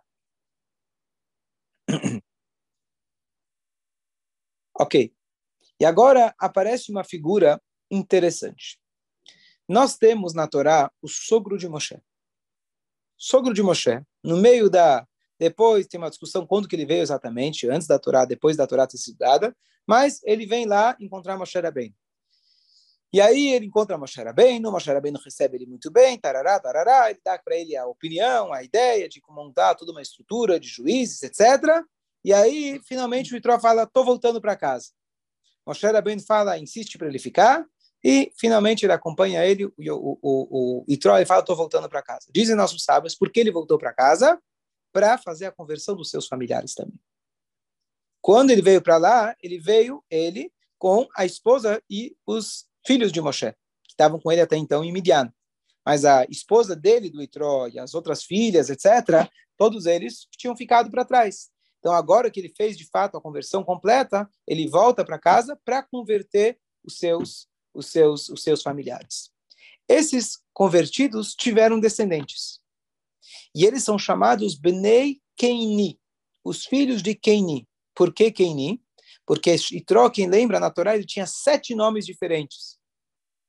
ok. 4.79 5.13
E 5.79 5.85
agora 5.85 6.35
aparece 6.37 6.91
uma 6.91 7.03
figura 7.03 7.61
interessante. 7.89 8.79
Nós 9.69 9.95
temos 9.95 10.33
na 10.33 10.47
Torá 10.47 10.91
o 10.99 11.07
sogro 11.07 11.55
de 11.55 11.69
Moshe. 11.69 12.01
Sogro 13.15 13.53
de 13.53 13.61
Moshe, 13.61 14.01
no 14.23 14.35
meio 14.37 14.67
da 14.67 15.07
depois 15.37 15.85
tem 15.85 15.99
uma 15.99 16.09
discussão 16.09 16.45
quando 16.45 16.67
que 16.67 16.75
ele 16.75 16.87
veio 16.87 17.03
exatamente, 17.03 17.69
antes 17.69 17.87
da 17.87 17.99
Torá, 17.99 18.25
depois 18.25 18.57
da 18.57 18.65
Torá 18.65 18.87
ter 18.87 18.97
sido 18.97 19.19
dada, 19.19 19.55
mas 19.87 20.21
ele 20.23 20.45
vem 20.47 20.65
lá 20.65 20.97
encontrar 20.99 21.37
Moshe 21.37 21.57
Rabbeinu. 21.57 21.95
E 23.13 23.21
aí 23.21 23.53
ele 23.53 23.67
encontra 23.67 23.97
Moshe 23.97 24.21
Rabbeinu, 24.21 24.71
Moshe 24.71 24.91
Rabbeinu 24.91 25.19
recebe 25.23 25.57
ele 25.57 25.67
muito 25.67 25.91
bem, 25.91 26.17
tarará, 26.17 26.59
tarará, 26.59 27.11
ele 27.11 27.21
dá 27.23 27.37
para 27.37 27.55
ele 27.55 27.77
a 27.77 27.85
opinião, 27.85 28.51
a 28.51 28.63
ideia 28.63 29.07
de 29.07 29.21
como 29.21 29.41
montar 29.41 29.75
toda 29.75 29.91
uma 29.91 30.01
estrutura 30.01 30.59
de 30.59 30.67
juízes, 30.67 31.21
etc. 31.23 31.85
E 32.23 32.33
aí, 32.33 32.81
finalmente, 32.83 33.33
o 33.33 33.37
Itró 33.37 33.59
fala, 33.59 33.83
estou 33.83 34.03
voltando 34.03 34.41
para 34.41 34.55
casa. 34.55 34.89
Moshe 35.65 35.85
Rabbeinu 35.85 36.21
fala, 36.21 36.57
insiste 36.57 36.97
para 36.97 37.07
ele 37.07 37.19
ficar, 37.19 37.65
e 38.03 38.31
finalmente 38.37 38.85
ele 38.85 38.93
acompanha 38.93 39.45
ele, 39.45 39.65
o, 39.65 39.73
o, 39.77 40.19
o, 40.21 40.83
o 40.83 40.85
ele 40.87 41.25
fala, 41.25 41.41
estou 41.41 41.55
voltando 41.55 41.89
para 41.89 42.01
casa. 42.01 42.27
Dizem 42.33 42.55
nossos 42.55 42.83
sábios, 42.83 43.15
por 43.15 43.31
que 43.31 43.39
ele 43.39 43.51
voltou 43.51 43.77
para 43.77 43.93
casa? 43.93 44.39
para 44.91 45.17
fazer 45.17 45.45
a 45.45 45.51
conversão 45.51 45.95
dos 45.95 46.09
seus 46.09 46.27
familiares 46.27 46.73
também. 46.73 46.99
Quando 48.21 48.51
ele 48.51 48.61
veio 48.61 48.81
para 48.81 48.97
lá, 48.97 49.35
ele 49.41 49.59
veio, 49.59 50.03
ele, 50.09 50.51
com 50.77 51.07
a 51.15 51.25
esposa 51.25 51.81
e 51.89 52.15
os 52.25 52.65
filhos 52.85 53.11
de 53.11 53.21
Moshe, 53.21 53.51
que 53.83 53.91
estavam 53.91 54.19
com 54.19 54.31
ele 54.31 54.41
até 54.41 54.57
então 54.57 54.83
em 54.83 54.91
Midian. 54.91 55.31
Mas 55.85 56.05
a 56.05 56.25
esposa 56.25 56.75
dele, 56.75 57.09
do 57.09 57.21
Itró, 57.21 57.67
e 57.67 57.79
as 57.79 57.93
outras 57.93 58.23
filhas, 58.23 58.69
etc., 58.69 59.29
todos 59.57 59.85
eles 59.85 60.27
tinham 60.31 60.55
ficado 60.55 60.91
para 60.91 61.05
trás. 61.05 61.49
Então, 61.79 61.93
agora 61.93 62.29
que 62.29 62.39
ele 62.39 62.53
fez 62.55 62.77
de 62.77 62.85
fato 62.89 63.15
a 63.15 63.21
conversão 63.21 63.63
completa, 63.63 64.29
ele 64.45 64.67
volta 64.67 65.05
para 65.05 65.17
casa 65.17 65.57
para 65.63 65.81
converter 65.81 66.59
os 66.83 66.97
seus, 66.97 67.47
os, 67.73 67.87
seus, 67.87 68.29
os 68.29 68.43
seus 68.43 68.61
familiares. 68.61 69.31
Esses 69.87 70.39
convertidos 70.53 71.33
tiveram 71.33 71.79
descendentes. 71.79 72.59
E 73.55 73.65
eles 73.65 73.83
são 73.83 73.97
chamados 73.97 74.55
Bnei 74.55 75.19
Keini, 75.35 75.99
os 76.43 76.65
filhos 76.65 77.01
de 77.01 77.15
Keini. 77.15 77.67
Por 77.95 78.13
que 78.13 78.31
Keini? 78.31 78.81
Porque 79.25 79.55
Itró, 79.71 80.09
quem 80.09 80.27
lembra, 80.27 80.59
na 80.59 80.69
Torá 80.69 80.95
ele 80.95 81.05
tinha 81.05 81.25
sete 81.25 81.75
nomes 81.75 82.05
diferentes. 82.05 82.77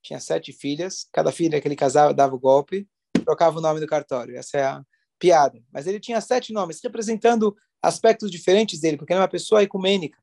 Tinha 0.03 0.21
sete 0.21 0.53
filhas, 0.53 1.07
cada 1.13 1.31
filha 1.31 1.61
que 1.61 1.69
ele 1.69 1.77
casava 1.77 2.15
dava 2.15 2.35
o 2.35 2.39
golpe, 2.39 2.89
trocava 3.25 3.59
o 3.59 3.61
nome 3.63 3.81
do 3.81 3.87
cartório. 3.87 4.37
Essa 4.37 4.59
é 4.59 4.65
a 4.65 4.83
piada. 5.19 5.63
Mas 5.71 5.87
ele 5.87 6.01
tinha 6.01 6.21
sete 6.21 6.53
nomes, 6.53 6.81
representando 6.83 7.55
aspectos 7.83 8.31
diferentes 8.31 8.81
dele, 8.81 8.97
porque 8.97 9.13
ele 9.13 9.21
é 9.21 9.23
uma 9.23 9.29
pessoa 9.29 9.63
ecumênica 9.63 10.19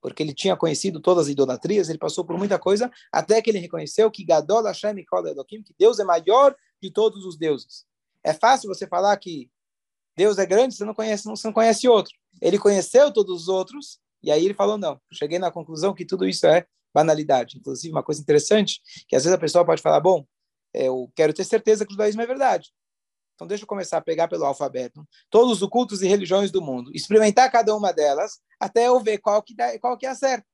porque 0.00 0.22
ele 0.22 0.34
tinha 0.34 0.56
conhecido 0.56 1.00
todas 1.00 1.26
as 1.26 1.32
idolatrias, 1.32 1.88
ele 1.88 1.98
passou 1.98 2.24
por 2.24 2.38
muita 2.38 2.58
coisa, 2.58 2.90
até 3.12 3.40
que 3.42 3.50
ele 3.50 3.58
reconheceu 3.58 4.10
que 4.10 4.24
Gadol 4.24 4.62
Hashem 4.62 4.90
Elohim, 4.90 5.62
que 5.62 5.74
Deus 5.78 5.98
é 5.98 6.04
maior 6.04 6.54
de 6.82 6.90
todos 6.90 7.24
os 7.24 7.36
deuses. 7.36 7.84
É 8.24 8.32
fácil 8.32 8.68
você 8.68 8.86
falar 8.86 9.16
que 9.16 9.50
Deus 10.16 10.38
é 10.38 10.46
grande, 10.46 10.74
você 10.74 10.84
não 10.84 10.94
conhece, 10.94 11.24
você 11.24 11.46
não 11.46 11.54
conhece 11.54 11.88
outro. 11.88 12.14
Ele 12.40 12.58
conheceu 12.58 13.12
todos 13.12 13.42
os 13.42 13.48
outros 13.48 13.98
e 14.22 14.30
aí 14.30 14.44
ele 14.44 14.54
falou 14.54 14.76
não. 14.76 15.00
Cheguei 15.12 15.38
na 15.38 15.50
conclusão 15.50 15.94
que 15.94 16.04
tudo 16.04 16.26
isso 16.26 16.46
é 16.46 16.66
banalidade. 16.92 17.58
Inclusive 17.58 17.92
uma 17.92 18.02
coisa 18.02 18.20
interessante 18.20 18.80
que 19.08 19.16
às 19.16 19.24
vezes 19.24 19.34
a 19.34 19.40
pessoa 19.40 19.64
pode 19.64 19.82
falar, 19.82 20.00
bom, 20.00 20.26
eu 20.74 21.10
quero 21.14 21.32
ter 21.32 21.44
certeza 21.44 21.84
que 21.84 21.92
o 21.92 21.94
judaísmo 21.94 22.22
é 22.22 22.26
verdade. 22.26 22.70
Então 23.40 23.48
deixa 23.48 23.64
eu 23.64 23.66
começar 23.66 23.96
a 23.96 24.02
pegar 24.02 24.28
pelo 24.28 24.44
alfabeto 24.44 25.02
todos 25.30 25.62
os 25.62 25.68
cultos 25.70 26.02
e 26.02 26.06
religiões 26.06 26.50
do 26.50 26.60
mundo, 26.60 26.90
experimentar 26.94 27.50
cada 27.50 27.74
uma 27.74 27.90
delas 27.90 28.38
até 28.60 28.86
eu 28.86 29.00
ver 29.00 29.16
qual 29.16 29.42
que 29.42 29.56
dá, 29.56 29.78
qual 29.78 29.96
que 29.96 30.04
é 30.04 30.10
a 30.10 30.14
certa. 30.14 30.46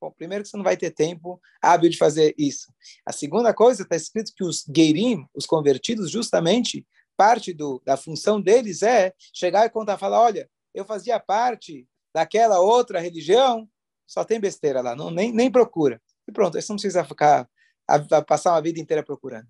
Bom, 0.00 0.10
primeiro 0.10 0.42
que 0.42 0.48
você 0.48 0.56
não 0.56 0.64
vai 0.64 0.74
ter 0.74 0.90
tempo 0.90 1.38
hábil 1.60 1.90
de 1.90 1.98
fazer 1.98 2.34
isso. 2.38 2.72
A 3.04 3.12
segunda 3.12 3.52
coisa 3.52 3.82
está 3.82 3.94
escrito 3.94 4.32
que 4.34 4.42
os 4.42 4.64
geirim, 4.74 5.26
os 5.34 5.44
convertidos, 5.44 6.10
justamente 6.10 6.86
parte 7.14 7.52
do, 7.52 7.82
da 7.84 7.98
função 7.98 8.40
deles 8.40 8.82
é 8.82 9.12
chegar 9.34 9.66
e 9.66 9.70
contar, 9.70 9.98
falar, 9.98 10.22
olha, 10.22 10.48
eu 10.74 10.86
fazia 10.86 11.20
parte 11.20 11.86
daquela 12.14 12.58
outra 12.58 13.00
religião, 13.00 13.68
só 14.06 14.24
tem 14.24 14.40
besteira 14.40 14.80
lá, 14.80 14.96
não, 14.96 15.10
nem, 15.10 15.30
nem 15.30 15.52
procura. 15.52 16.00
E 16.26 16.32
pronto, 16.32 16.58
você 16.58 16.72
não 16.72 16.76
precisa 16.76 17.04
ficar, 17.04 17.46
a, 17.86 17.96
a 17.96 18.22
passar 18.22 18.52
uma 18.54 18.62
vida 18.62 18.80
inteira 18.80 19.02
procurando. 19.02 19.46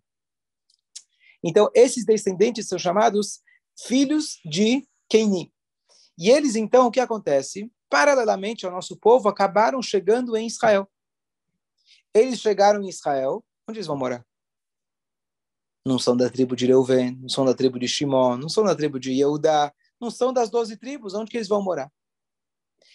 Então, 1.42 1.70
esses 1.74 2.04
descendentes 2.04 2.68
são 2.68 2.78
chamados 2.78 3.40
filhos 3.86 4.40
de 4.44 4.86
Keini. 5.08 5.52
E 6.18 6.30
eles, 6.30 6.54
então, 6.54 6.86
o 6.86 6.90
que 6.90 7.00
acontece? 7.00 7.70
Paralelamente 7.88 8.66
ao 8.66 8.72
nosso 8.72 8.96
povo, 8.96 9.28
acabaram 9.28 9.80
chegando 9.80 10.36
em 10.36 10.46
Israel. 10.46 10.88
Eles 12.14 12.40
chegaram 12.40 12.82
em 12.82 12.88
Israel, 12.88 13.44
onde 13.66 13.78
eles 13.78 13.86
vão 13.86 13.96
morar? 13.96 14.24
não 15.84 15.98
são 15.98 16.16
da 16.16 16.28
tribo 16.28 16.54
de 16.54 16.66
Reuven, 16.66 17.16
não 17.20 17.28
são 17.28 17.44
da 17.44 17.54
tribo 17.54 17.78
de 17.78 17.88
Shimon, 17.88 18.36
não 18.36 18.48
são 18.48 18.64
da 18.64 18.74
tribo 18.74 18.98
de 18.98 19.12
Yehudá, 19.12 19.72
não 20.00 20.10
são 20.10 20.32
das 20.32 20.50
doze 20.50 20.76
tribos, 20.76 21.14
onde 21.14 21.30
que 21.30 21.36
eles 21.36 21.48
vão 21.48 21.62
morar? 21.62 21.90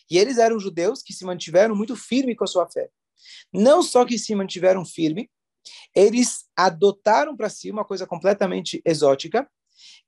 E 0.10 0.18
eles 0.18 0.38
eram 0.38 0.60
judeus 0.60 1.02
que 1.02 1.14
se 1.14 1.26
mantiveram 1.26 1.76
muito 1.76 1.96
firmes 1.96 2.38
com 2.38 2.44
a 2.44 2.48
sua 2.48 2.70
fé. 2.70 2.90
Não 3.52 3.82
só 3.82 4.06
que 4.06 4.20
se 4.20 4.36
mantiveram 4.36 4.86
firmes, 4.86 5.28
eles 5.94 6.46
adotaram 6.56 7.36
para 7.36 7.50
si 7.50 7.72
uma 7.72 7.86
coisa 7.86 8.06
completamente 8.06 8.82
exótica, 8.86 9.50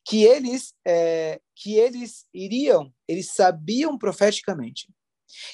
que 0.06 0.24
eles 0.24 0.74
é, 0.86 1.42
que 1.56 1.76
eles 1.76 2.26
iriam, 2.34 2.94
eles 3.08 3.34
sabiam 3.34 3.98
profeticamente 3.98 4.88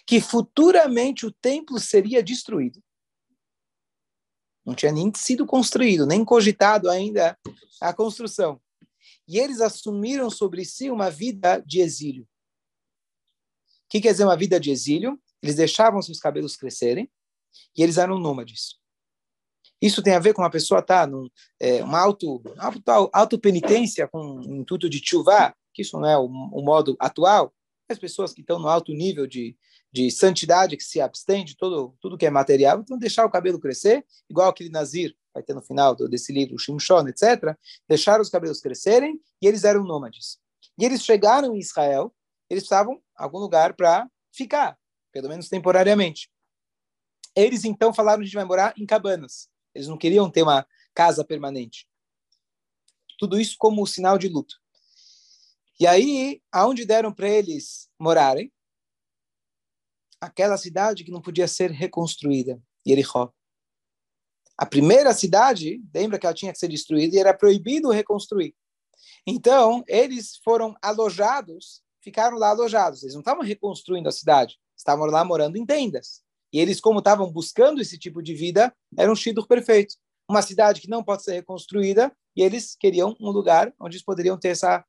que 0.05 0.21
futuramente 0.21 1.25
o 1.25 1.31
templo 1.31 1.79
seria 1.79 2.23
destruído. 2.23 2.81
Não 4.65 4.73
tinha 4.73 4.91
nem 4.91 5.11
sido 5.13 5.45
construído, 5.45 6.05
nem 6.05 6.23
cogitado 6.23 6.89
ainda 6.89 7.37
a 7.81 7.93
construção. 7.93 8.61
E 9.27 9.37
eles 9.37 9.59
assumiram 9.59 10.29
sobre 10.29 10.63
si 10.63 10.89
uma 10.89 11.09
vida 11.09 11.59
de 11.65 11.81
exílio. 11.81 12.23
O 12.23 12.27
que 13.89 14.01
quer 14.01 14.11
dizer 14.11 14.23
uma 14.23 14.37
vida 14.37 14.59
de 14.59 14.71
exílio? 14.71 15.21
Eles 15.41 15.55
deixavam 15.55 16.01
seus 16.01 16.19
cabelos 16.19 16.55
crescerem 16.55 17.11
e 17.75 17.83
eles 17.83 17.97
eram 17.97 18.17
nômades. 18.17 18.79
Isso 19.83 20.01
tem 20.01 20.13
a 20.13 20.19
ver 20.19 20.33
com 20.33 20.41
uma 20.41 20.49
pessoa 20.49 20.79
estar 20.79 21.01
tá 21.01 21.07
num 21.07 21.29
é, 21.59 21.83
uma 21.83 21.99
auto, 21.99 22.41
auto, 22.57 23.09
auto 23.11 23.37
penitência 23.37 24.07
com 24.07 24.39
um 24.39 24.61
intuito 24.61 24.89
de 24.89 25.01
chuva, 25.03 25.53
que 25.73 25.81
isso 25.81 25.99
não 25.99 26.07
é 26.07 26.17
o, 26.17 26.23
o 26.23 26.63
modo 26.63 26.95
atual. 26.97 27.53
As 27.89 27.99
pessoas 27.99 28.31
que 28.31 28.39
estão 28.39 28.57
no 28.59 28.69
alto 28.69 28.93
nível 28.93 29.27
de, 29.27 29.57
de 29.91 30.09
santidade, 30.09 30.77
que 30.77 30.83
se 30.85 31.01
abstém 31.01 31.43
de 31.43 31.57
todo, 31.57 31.93
tudo 31.99 32.17
que 32.17 32.25
é 32.25 32.29
material, 32.29 32.79
então 32.79 32.97
deixar 32.97 33.25
o 33.25 33.29
cabelo 33.29 33.59
crescer, 33.59 34.05
igual 34.29 34.47
aquele 34.47 34.69
Nazir, 34.69 35.13
vai 35.33 35.43
ter 35.43 35.53
no 35.53 35.61
final 35.61 35.93
desse 35.93 36.31
livro, 36.31 36.57
Shimshon, 36.57 37.05
etc., 37.09 37.53
deixaram 37.85 38.21
os 38.21 38.29
cabelos 38.29 38.61
crescerem 38.61 39.19
e 39.41 39.47
eles 39.47 39.65
eram 39.65 39.83
nômades. 39.83 40.39
E 40.79 40.85
eles 40.85 41.03
chegaram 41.03 41.53
em 41.53 41.59
Israel, 41.59 42.15
eles 42.49 42.71
em 42.71 43.01
algum 43.17 43.37
lugar 43.37 43.73
para 43.73 44.09
ficar, 44.31 44.79
pelo 45.11 45.27
menos 45.27 45.49
temporariamente. 45.49 46.31
Eles 47.35 47.65
então 47.65 47.93
falaram: 47.93 48.21
a 48.21 48.25
gente 48.25 48.35
vai 48.35 48.45
morar 48.45 48.73
em 48.77 48.85
cabanas. 48.85 49.51
Eles 49.73 49.87
não 49.87 49.97
queriam 49.97 50.29
ter 50.29 50.43
uma 50.43 50.65
casa 50.93 51.23
permanente. 51.25 51.87
Tudo 53.17 53.39
isso 53.39 53.55
como 53.57 53.85
sinal 53.87 54.17
de 54.17 54.27
luto. 54.27 54.55
E 55.79 55.87
aí, 55.87 56.41
aonde 56.51 56.85
deram 56.85 57.11
para 57.11 57.29
eles 57.29 57.89
morarem? 57.99 58.51
Aquela 60.21 60.57
cidade 60.57 61.03
que 61.03 61.11
não 61.11 61.21
podia 61.21 61.47
ser 61.47 61.71
reconstruída, 61.71 62.61
Jericó. 62.85 63.33
A 64.57 64.65
primeira 64.65 65.13
cidade, 65.13 65.83
lembra 65.93 66.19
que 66.19 66.25
ela 66.25 66.35
tinha 66.35 66.53
que 66.53 66.59
ser 66.59 66.67
destruída 66.67 67.15
e 67.15 67.19
era 67.19 67.33
proibido 67.33 67.89
reconstruir. 67.89 68.55
Então, 69.25 69.83
eles 69.87 70.37
foram 70.37 70.75
alojados, 70.81 71.81
ficaram 71.99 72.37
lá 72.37 72.49
alojados. 72.49 73.03
Eles 73.03 73.15
não 73.15 73.21
estavam 73.21 73.43
reconstruindo 73.43 74.07
a 74.07 74.11
cidade, 74.11 74.59
estavam 74.77 75.05
lá 75.07 75.25
morando 75.25 75.57
em 75.57 75.65
tendas. 75.65 76.23
E 76.53 76.59
eles, 76.59 76.79
como 76.79 76.99
estavam 76.99 77.31
buscando 77.31 77.81
esse 77.81 77.97
tipo 77.97 78.21
de 78.21 78.35
vida, 78.35 78.71
era 78.95 79.11
um 79.11 79.15
shidur 79.15 79.47
perfeito. 79.47 79.95
Uma 80.29 80.43
cidade 80.43 80.79
que 80.79 80.87
não 80.87 81.03
pode 81.03 81.23
ser 81.23 81.33
reconstruída, 81.33 82.15
e 82.35 82.43
eles 82.43 82.75
queriam 82.75 83.17
um 83.19 83.31
lugar 83.31 83.73
onde 83.79 83.95
eles 83.95 84.05
poderiam 84.05 84.37
ter 84.37 84.49
essa 84.49 84.85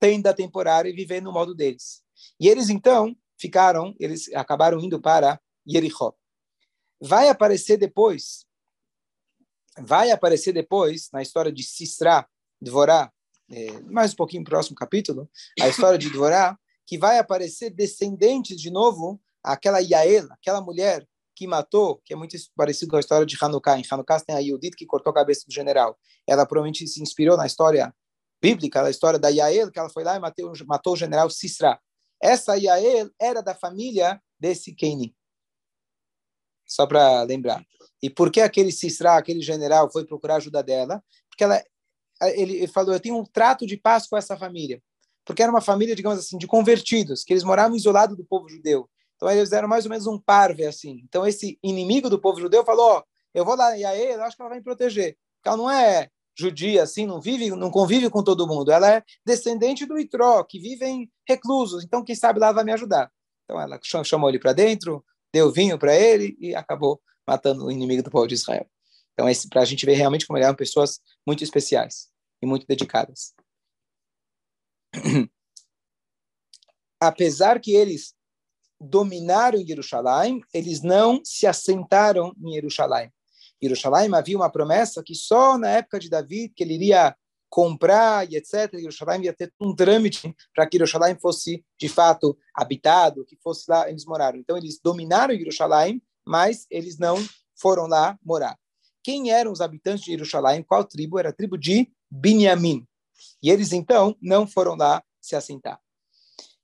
tenda 0.00 0.34
temporária 0.34 0.90
e 0.90 0.92
viver 0.92 1.22
no 1.22 1.32
modo 1.32 1.54
deles. 1.54 2.02
E 2.38 2.48
eles, 2.48 2.68
então, 2.68 3.16
ficaram, 3.38 3.94
eles 3.98 4.32
acabaram 4.34 4.80
indo 4.80 5.00
para 5.00 5.40
Jericó. 5.64 6.14
Vai 7.00 7.28
aparecer 7.28 7.76
depois, 7.76 8.44
vai 9.78 10.10
aparecer 10.10 10.52
depois, 10.52 11.10
na 11.12 11.22
história 11.22 11.52
de 11.52 11.62
Sisra, 11.62 12.28
Dvorá, 12.60 13.12
é, 13.50 13.80
mais 13.82 14.12
um 14.12 14.16
pouquinho 14.16 14.44
próximo 14.44 14.74
capítulo, 14.74 15.30
a 15.60 15.68
história 15.68 15.98
de 15.98 16.10
Dvorá, 16.10 16.58
que 16.86 16.98
vai 16.98 17.18
aparecer 17.18 17.70
descendentes 17.70 18.60
de 18.60 18.70
novo 18.70 19.20
aquela 19.44 19.78
Yael, 19.78 20.26
aquela 20.32 20.60
mulher 20.60 21.06
que 21.36 21.46
matou, 21.46 22.00
que 22.04 22.12
é 22.12 22.16
muito 22.16 22.36
parecido 22.56 22.90
com 22.90 22.96
a 22.96 23.00
história 23.00 23.26
de 23.26 23.36
Hanukkah. 23.40 23.78
Em 23.78 23.84
Hanukkah 23.88 24.20
tem 24.20 24.34
a 24.34 24.38
Yudit 24.38 24.76
que 24.76 24.86
cortou 24.86 25.10
a 25.10 25.14
cabeça 25.14 25.44
do 25.46 25.52
general. 25.52 25.98
Ela 26.26 26.46
provavelmente 26.46 26.86
se 26.86 27.02
inspirou 27.02 27.36
na 27.36 27.46
história 27.46 27.94
bíblica, 28.40 28.82
na 28.82 28.90
história 28.90 29.18
da 29.18 29.28
Yael, 29.28 29.70
que 29.70 29.78
ela 29.78 29.90
foi 29.90 30.04
lá 30.04 30.16
e 30.16 30.20
matou, 30.20 30.52
matou 30.66 30.92
o 30.94 30.96
general 30.96 31.28
Sisra. 31.28 31.78
Essa 32.22 32.56
Yael 32.56 33.10
era 33.20 33.42
da 33.42 33.54
família 33.54 34.20
desse 34.38 34.74
Keini. 34.74 35.14
Só 36.66 36.86
para 36.86 37.22
lembrar. 37.24 37.64
E 38.02 38.08
por 38.08 38.30
que 38.30 38.40
aquele 38.40 38.72
Sisra, 38.72 39.16
aquele 39.16 39.42
general, 39.42 39.90
foi 39.90 40.06
procurar 40.06 40.36
ajuda 40.36 40.62
dela? 40.62 41.02
Porque 41.28 41.44
ela, 41.44 41.62
ele 42.34 42.66
falou, 42.68 42.94
eu 42.94 43.00
tenho 43.00 43.18
um 43.18 43.24
trato 43.24 43.66
de 43.66 43.76
paz 43.76 44.06
com 44.06 44.16
essa 44.16 44.36
família. 44.36 44.82
Porque 45.24 45.42
era 45.42 45.50
uma 45.50 45.60
família, 45.60 45.96
digamos 45.96 46.18
assim, 46.18 46.38
de 46.38 46.46
convertidos, 46.46 47.24
que 47.24 47.32
eles 47.32 47.44
moravam 47.44 47.76
isolados 47.76 48.16
do 48.16 48.24
povo 48.24 48.48
judeu. 48.48 48.88
Então 49.24 49.32
eles 49.34 49.52
eram 49.52 49.66
mais 49.66 49.86
ou 49.86 49.90
menos 49.90 50.06
um 50.06 50.18
parve 50.18 50.66
assim. 50.66 51.00
Então 51.02 51.26
esse 51.26 51.58
inimigo 51.62 52.10
do 52.10 52.20
povo 52.20 52.38
judeu 52.38 52.62
falou: 52.62 52.98
oh, 52.98 53.02
eu 53.32 53.42
vou 53.42 53.56
lá 53.56 53.74
e 53.76 53.82
aí 53.82 54.12
eu 54.12 54.22
acho 54.22 54.36
que 54.36 54.42
ela 54.42 54.50
vai 54.50 54.58
me 54.58 54.64
proteger. 54.64 55.16
Ela 55.42 55.56
não 55.56 55.70
é 55.70 56.10
judia 56.36 56.82
assim, 56.82 57.06
não 57.06 57.22
vive, 57.22 57.48
não 57.50 57.70
convive 57.70 58.10
com 58.10 58.22
todo 58.22 58.46
mundo. 58.46 58.70
Ela 58.70 58.96
é 58.96 59.02
descendente 59.24 59.86
do 59.86 59.98
Itró, 59.98 60.44
que 60.44 60.58
vivem 60.58 61.10
reclusos. 61.26 61.84
Então 61.84 62.04
quem 62.04 62.14
sabe 62.14 62.38
lá 62.38 62.52
vai 62.52 62.64
me 62.64 62.72
ajudar. 62.72 63.10
Então 63.44 63.58
ela 63.58 63.80
chamou 64.04 64.28
ele 64.28 64.38
para 64.38 64.52
dentro, 64.52 65.02
deu 65.32 65.50
vinho 65.50 65.78
para 65.78 65.96
ele 65.96 66.36
e 66.38 66.54
acabou 66.54 67.00
matando 67.26 67.64
o 67.64 67.70
inimigo 67.70 68.02
do 68.02 68.10
povo 68.10 68.26
de 68.26 68.34
Israel. 68.34 68.66
Então 69.14 69.26
para 69.48 69.62
a 69.62 69.64
gente 69.64 69.86
ver 69.86 69.94
realmente 69.94 70.26
como 70.26 70.38
eram 70.38 70.54
pessoas 70.54 71.00
muito 71.26 71.42
especiais 71.42 72.10
e 72.42 72.46
muito 72.46 72.66
dedicadas. 72.66 73.32
Apesar 77.00 77.58
que 77.58 77.74
eles 77.74 78.13
dominaram 78.84 79.64
Jerusalém, 79.66 80.40
eles 80.52 80.82
não 80.82 81.20
se 81.24 81.46
assentaram 81.46 82.34
em 82.42 82.52
Jerusalém. 82.52 83.10
Jerusalém 83.62 84.14
havia 84.14 84.36
uma 84.36 84.50
promessa 84.50 85.02
que 85.02 85.14
só 85.14 85.56
na 85.56 85.70
época 85.70 85.98
de 85.98 86.10
Davi 86.10 86.52
que 86.54 86.62
ele 86.62 86.74
iria 86.74 87.16
comprar 87.48 88.30
e 88.30 88.36
etc. 88.36 88.72
Jerusalém 88.74 89.24
ia 89.24 89.32
ter 89.32 89.52
um 89.60 89.74
trâmite 89.74 90.34
para 90.54 90.66
que 90.66 90.76
Jerusalém 90.76 91.16
fosse 91.20 91.64
de 91.78 91.88
fato 91.88 92.36
habitado, 92.52 93.24
que 93.24 93.36
fosse 93.42 93.70
lá 93.70 93.88
eles 93.88 94.04
moraram. 94.04 94.38
Então 94.38 94.56
eles 94.56 94.80
dominaram 94.82 95.36
Jerusalém, 95.36 96.02
mas 96.26 96.66
eles 96.68 96.98
não 96.98 97.16
foram 97.54 97.86
lá 97.86 98.18
morar. 98.24 98.58
Quem 99.02 99.30
eram 99.30 99.52
os 99.52 99.60
habitantes 99.60 100.04
de 100.04 100.10
Jerusalém? 100.10 100.62
Qual 100.62 100.82
tribo? 100.84 101.18
Era 101.18 101.28
a 101.28 101.32
tribo 101.32 101.56
de 101.56 101.90
Binyamin. 102.10 102.86
E 103.42 103.50
eles 103.50 103.72
então 103.72 104.16
não 104.20 104.46
foram 104.46 104.74
lá 104.74 105.02
se 105.20 105.36
assentar. 105.36 105.80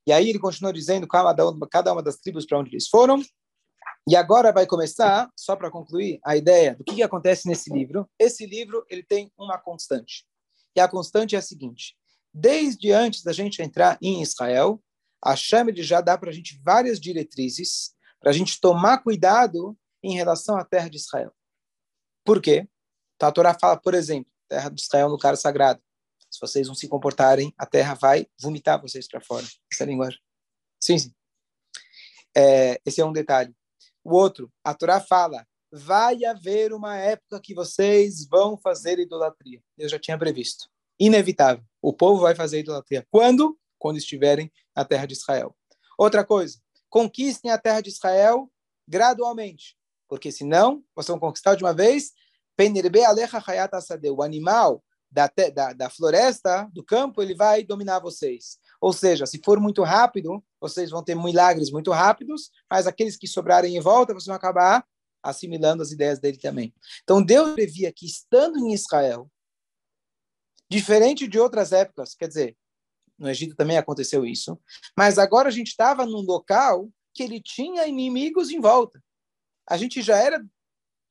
E 0.07 0.13
aí 0.13 0.29
ele 0.29 0.39
continua 0.39 0.73
dizendo 0.73 1.07
cada 1.07 1.49
uma, 1.49 1.69
cada 1.69 1.93
uma 1.93 2.03
das 2.03 2.17
tribos 2.17 2.47
para 2.47 2.59
onde 2.59 2.71
eles 2.71 2.89
foram. 2.89 3.23
E 4.09 4.17
agora 4.17 4.53
vai 4.53 4.67
começar, 4.67 5.31
só 5.37 5.55
para 5.55 5.71
concluir, 5.71 6.19
a 6.25 6.37
ideia 6.37 6.75
do 6.75 6.85
que, 6.85 6.97
que 6.97 7.03
acontece 7.03 7.47
nesse 7.47 7.73
livro. 7.73 8.09
Esse 8.19 8.47
livro 8.47 8.85
ele 8.89 9.03
tem 9.03 9.31
uma 9.39 9.59
constante. 9.59 10.25
E 10.75 10.81
a 10.81 10.89
constante 10.89 11.37
é 11.37 11.39
a 11.39 11.43
seguinte: 11.43 11.97
desde 12.33 12.93
antes 12.93 13.23
da 13.23 13.33
gente 13.33 13.63
entrar 13.63 13.99
em 14.01 14.23
Israel, 14.23 14.83
a 15.23 15.37
Shem 15.37 15.75
já 15.77 16.01
dá 16.01 16.17
para 16.17 16.31
a 16.31 16.33
gente 16.33 16.59
várias 16.65 16.99
diretrizes 16.99 17.95
para 18.21 18.31
a 18.31 18.35
gente 18.35 18.61
tomar 18.61 18.99
cuidado 18.99 19.77
em 20.03 20.15
relação 20.15 20.57
à 20.57 20.65
terra 20.65 20.89
de 20.89 20.97
Israel. 20.97 21.33
Por 22.25 22.41
quê? 22.41 22.69
Então, 23.17 23.29
a 23.29 23.33
Torá 23.33 23.57
fala, 23.59 23.77
por 23.77 23.95
exemplo, 23.95 24.31
terra 24.49 24.69
de 24.69 24.81
Israel 24.81 25.09
um 25.09 25.11
lugar 25.11 25.37
sagrado. 25.37 25.81
Se 26.31 26.41
vocês 26.41 26.69
não 26.69 26.75
se 26.75 26.89
comportarem, 26.89 27.53
a 27.59 27.67
terra 27.67 27.95
vai 27.95 28.27
vomitar 28.41 28.81
vocês 28.81 29.09
para 29.09 29.21
fora. 29.21 29.45
Essa 29.73 29.83
é 29.83 29.85
a 29.85 29.87
linguagem. 29.87 30.21
Sim, 30.81 30.99
sim. 30.99 31.15
É, 32.37 32.81
esse 32.87 33.01
é 33.01 33.05
um 33.05 33.13
detalhe. 33.13 33.55
O 34.05 34.15
outro, 34.15 34.51
a 34.65 34.73
Torá 34.73 35.01
fala: 35.01 35.45
vai 35.71 36.25
haver 36.25 36.73
uma 36.73 36.97
época 36.97 37.41
que 37.41 37.55
vocês 37.55 38.27
vão 38.27 38.57
fazer 38.57 38.99
idolatria. 38.99 39.63
Eu 39.77 39.89
já 39.89 39.99
tinha 39.99 40.19
previsto. 40.19 40.69
Inevitável. 40.99 41.65
O 41.83 41.93
povo 41.93 42.23
vai 42.23 42.35
fazer 42.35 42.61
idolatria. 42.61 43.07
Quando? 43.11 43.59
Quando 43.79 43.97
estiverem 43.97 44.53
na 44.77 44.85
terra 44.85 45.07
de 45.07 45.15
Israel. 45.15 45.57
Outra 45.99 46.25
coisa, 46.25 46.59
conquistem 46.89 47.51
a 47.51 47.59
terra 47.59 47.81
de 47.81 47.91
Israel 47.91 48.51
gradualmente, 48.87 49.77
porque 50.09 50.33
senão 50.33 50.85
vocês 50.95 51.09
vão 51.09 51.19
conquistar 51.19 51.55
de 51.55 51.65
uma 51.65 51.75
vez. 51.75 52.13
O 54.13 54.23
animal 54.23 54.85
da, 55.11 55.31
da, 55.53 55.73
da 55.73 55.91
floresta, 55.91 56.69
do 56.73 56.85
campo, 56.85 57.21
ele 57.21 57.35
vai 57.35 57.65
dominar 57.65 57.99
vocês. 57.99 58.59
Ou 58.81 58.93
seja, 58.93 59.27
se 59.27 59.41
for 59.45 59.59
muito 59.59 59.83
rápido, 59.83 60.43
vocês 60.61 60.91
vão 60.91 61.03
ter 61.03 61.15
milagres 61.15 61.71
muito 61.71 61.91
rápidos, 61.91 62.51
mas 62.71 62.87
aqueles 62.87 63.17
que 63.17 63.27
sobrarem 63.27 63.77
em 63.77 63.81
volta, 63.81 64.15
vocês 64.15 64.27
vão 64.27 64.37
acabar 64.37 64.87
assimilando 65.23 65.83
as 65.83 65.91
ideias 65.91 66.19
dele 66.19 66.39
também. 66.39 66.75
Então, 67.03 67.23
Deus 67.23 67.53
previa 67.55 67.93
que, 67.93 68.07
estando 68.07 68.59
em 68.59 68.73
Israel, 68.73 69.31
diferente 70.69 71.27
de 71.27 71.39
outras 71.39 71.73
épocas, 71.73 72.15
quer 72.15 72.29
dizer, 72.29 72.57
no 73.19 73.29
Egito 73.29 73.55
também 73.55 73.77
aconteceu 73.77 74.25
isso, 74.25 74.59
mas 74.97 75.19
agora 75.19 75.49
a 75.49 75.53
gente 75.53 75.69
estava 75.69 76.07
num 76.07 76.23
local 76.23 76.89
que 77.13 77.23
ele 77.23 77.41
tinha 77.41 77.87
inimigos 77.87 78.51
em 78.51 78.61
volta. 78.61 79.03
A 79.69 79.77
gente 79.77 80.01
já 80.01 80.17
era 80.17 80.43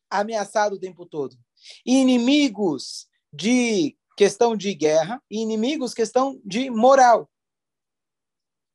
ameaçado 0.10 0.76
o 0.76 0.80
tempo 0.80 1.06
todo. 1.06 1.38
E 1.86 2.02
inimigos 2.02 3.08
de 3.32 3.98
questão 4.18 4.56
de 4.56 4.74
guerra 4.74 5.22
e 5.30 5.40
inimigos 5.40 5.94
questão 5.94 6.42
de 6.44 6.70
moral. 6.70 7.30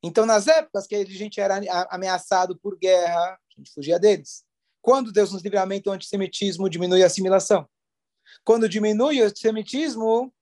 Então, 0.02 0.26
nas 0.26 0.46
épocas 0.46 0.86
que 0.86 0.94
a 0.94 1.04
gente 1.04 1.40
era 1.40 1.60
ameaçado 1.90 2.58
por 2.58 2.78
guerra, 2.78 3.34
a 3.34 3.38
gente 3.56 3.72
fugia 3.72 3.98
deles. 3.98 4.44
Quando 4.80 5.12
Deus 5.12 5.32
nos 5.32 5.42
livramento, 5.42 5.88
o 5.88 5.92
antissemitismo 5.92 6.68
diminui 6.68 7.02
a 7.02 7.06
assimilação. 7.06 7.68
Quando 8.44 8.68
diminui 8.68 9.22
o 9.22 9.26
antissemitismo, 9.26 10.32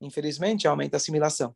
infelizmente, 0.00 0.66
aumenta 0.66 0.96
a 0.96 0.98
assimilação. 0.98 1.54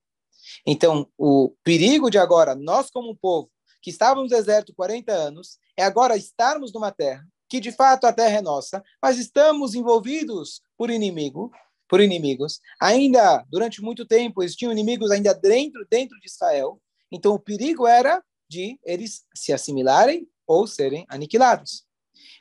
Então, 0.66 1.11
o 1.16 1.55
perigo 1.64 2.11
de 2.11 2.18
agora, 2.18 2.55
nós 2.55 2.90
como 2.90 3.16
povo, 3.16 3.51
que 3.81 3.90
estávamos 3.90 4.31
no 4.31 4.37
deserto 4.37 4.75
40 4.75 5.12
anos, 5.12 5.59
é 5.77 5.85
agora 5.85 6.16
estarmos 6.16 6.72
numa 6.72 6.92
terra 6.92 7.27
que 7.48 7.61
de 7.61 7.72
fato 7.72 8.06
a 8.06 8.12
terra 8.12 8.38
é 8.38 8.42
nossa, 8.42 8.82
mas 9.00 9.18
estamos 9.18 9.74
envolvidos 9.74 10.61
por 10.76 10.90
inimigo, 10.90 11.50
por 11.88 12.00
inimigos. 12.00 12.61
Ainda 12.80 13.44
durante 13.48 13.80
muito 13.80 14.06
tempo 14.06 14.42
existiam 14.42 14.72
inimigos 14.72 15.11
ainda 15.11 15.35
dentro 15.35 15.87
dentro 15.90 16.18
de 16.20 16.26
Israel. 16.26 16.80
Então 17.11 17.35
o 17.35 17.38
perigo 17.38 17.87
era 17.87 18.22
de 18.48 18.78
eles 18.85 19.24
se 19.35 19.52
assimilarem 19.52 20.28
ou 20.46 20.66
serem 20.66 21.04
aniquilados. 21.09 21.85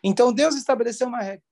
Então 0.03 0.33
Deus 0.33 0.55
estabeleceu 0.55 1.07
uma 1.07 1.21
regra. 1.21 1.43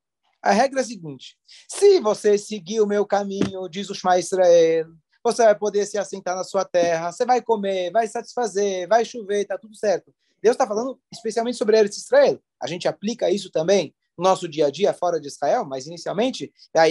A 0.41 0.51
regra 0.51 0.81
é 0.81 0.83
a 0.83 0.85
seguinte: 0.85 1.37
se 1.69 1.99
você 1.99 2.37
seguir 2.37 2.81
o 2.81 2.87
meu 2.87 3.05
caminho, 3.05 3.69
diz 3.69 3.89
o 3.89 3.95
Shema 3.95 4.19
Israel, 4.19 4.87
você 5.23 5.43
vai 5.45 5.55
poder 5.55 5.85
se 5.85 5.97
assentar 5.97 6.35
na 6.35 6.43
sua 6.43 6.65
terra, 6.65 7.11
você 7.11 7.25
vai 7.25 7.41
comer, 7.41 7.91
vai 7.91 8.07
satisfazer, 8.07 8.87
vai 8.87 9.05
chover, 9.05 9.43
está 9.43 9.57
tudo 9.57 9.75
certo. 9.75 10.13
Deus 10.41 10.55
está 10.55 10.67
falando 10.67 10.99
especialmente 11.11 11.57
sobre 11.57 11.77
Eretz 11.77 11.97
Israel. 11.97 12.37
A 12.63 12.67
gente 12.67 12.87
aplica 12.87 13.29
isso 13.29 13.51
também 13.51 13.93
no 14.17 14.23
nosso 14.23 14.47
dia 14.47 14.67
a 14.67 14.71
dia 14.71 14.93
fora 14.93 15.19
de 15.19 15.27
Israel, 15.27 15.65
mas 15.65 15.85
inicialmente, 15.85 16.49
a 16.73 16.87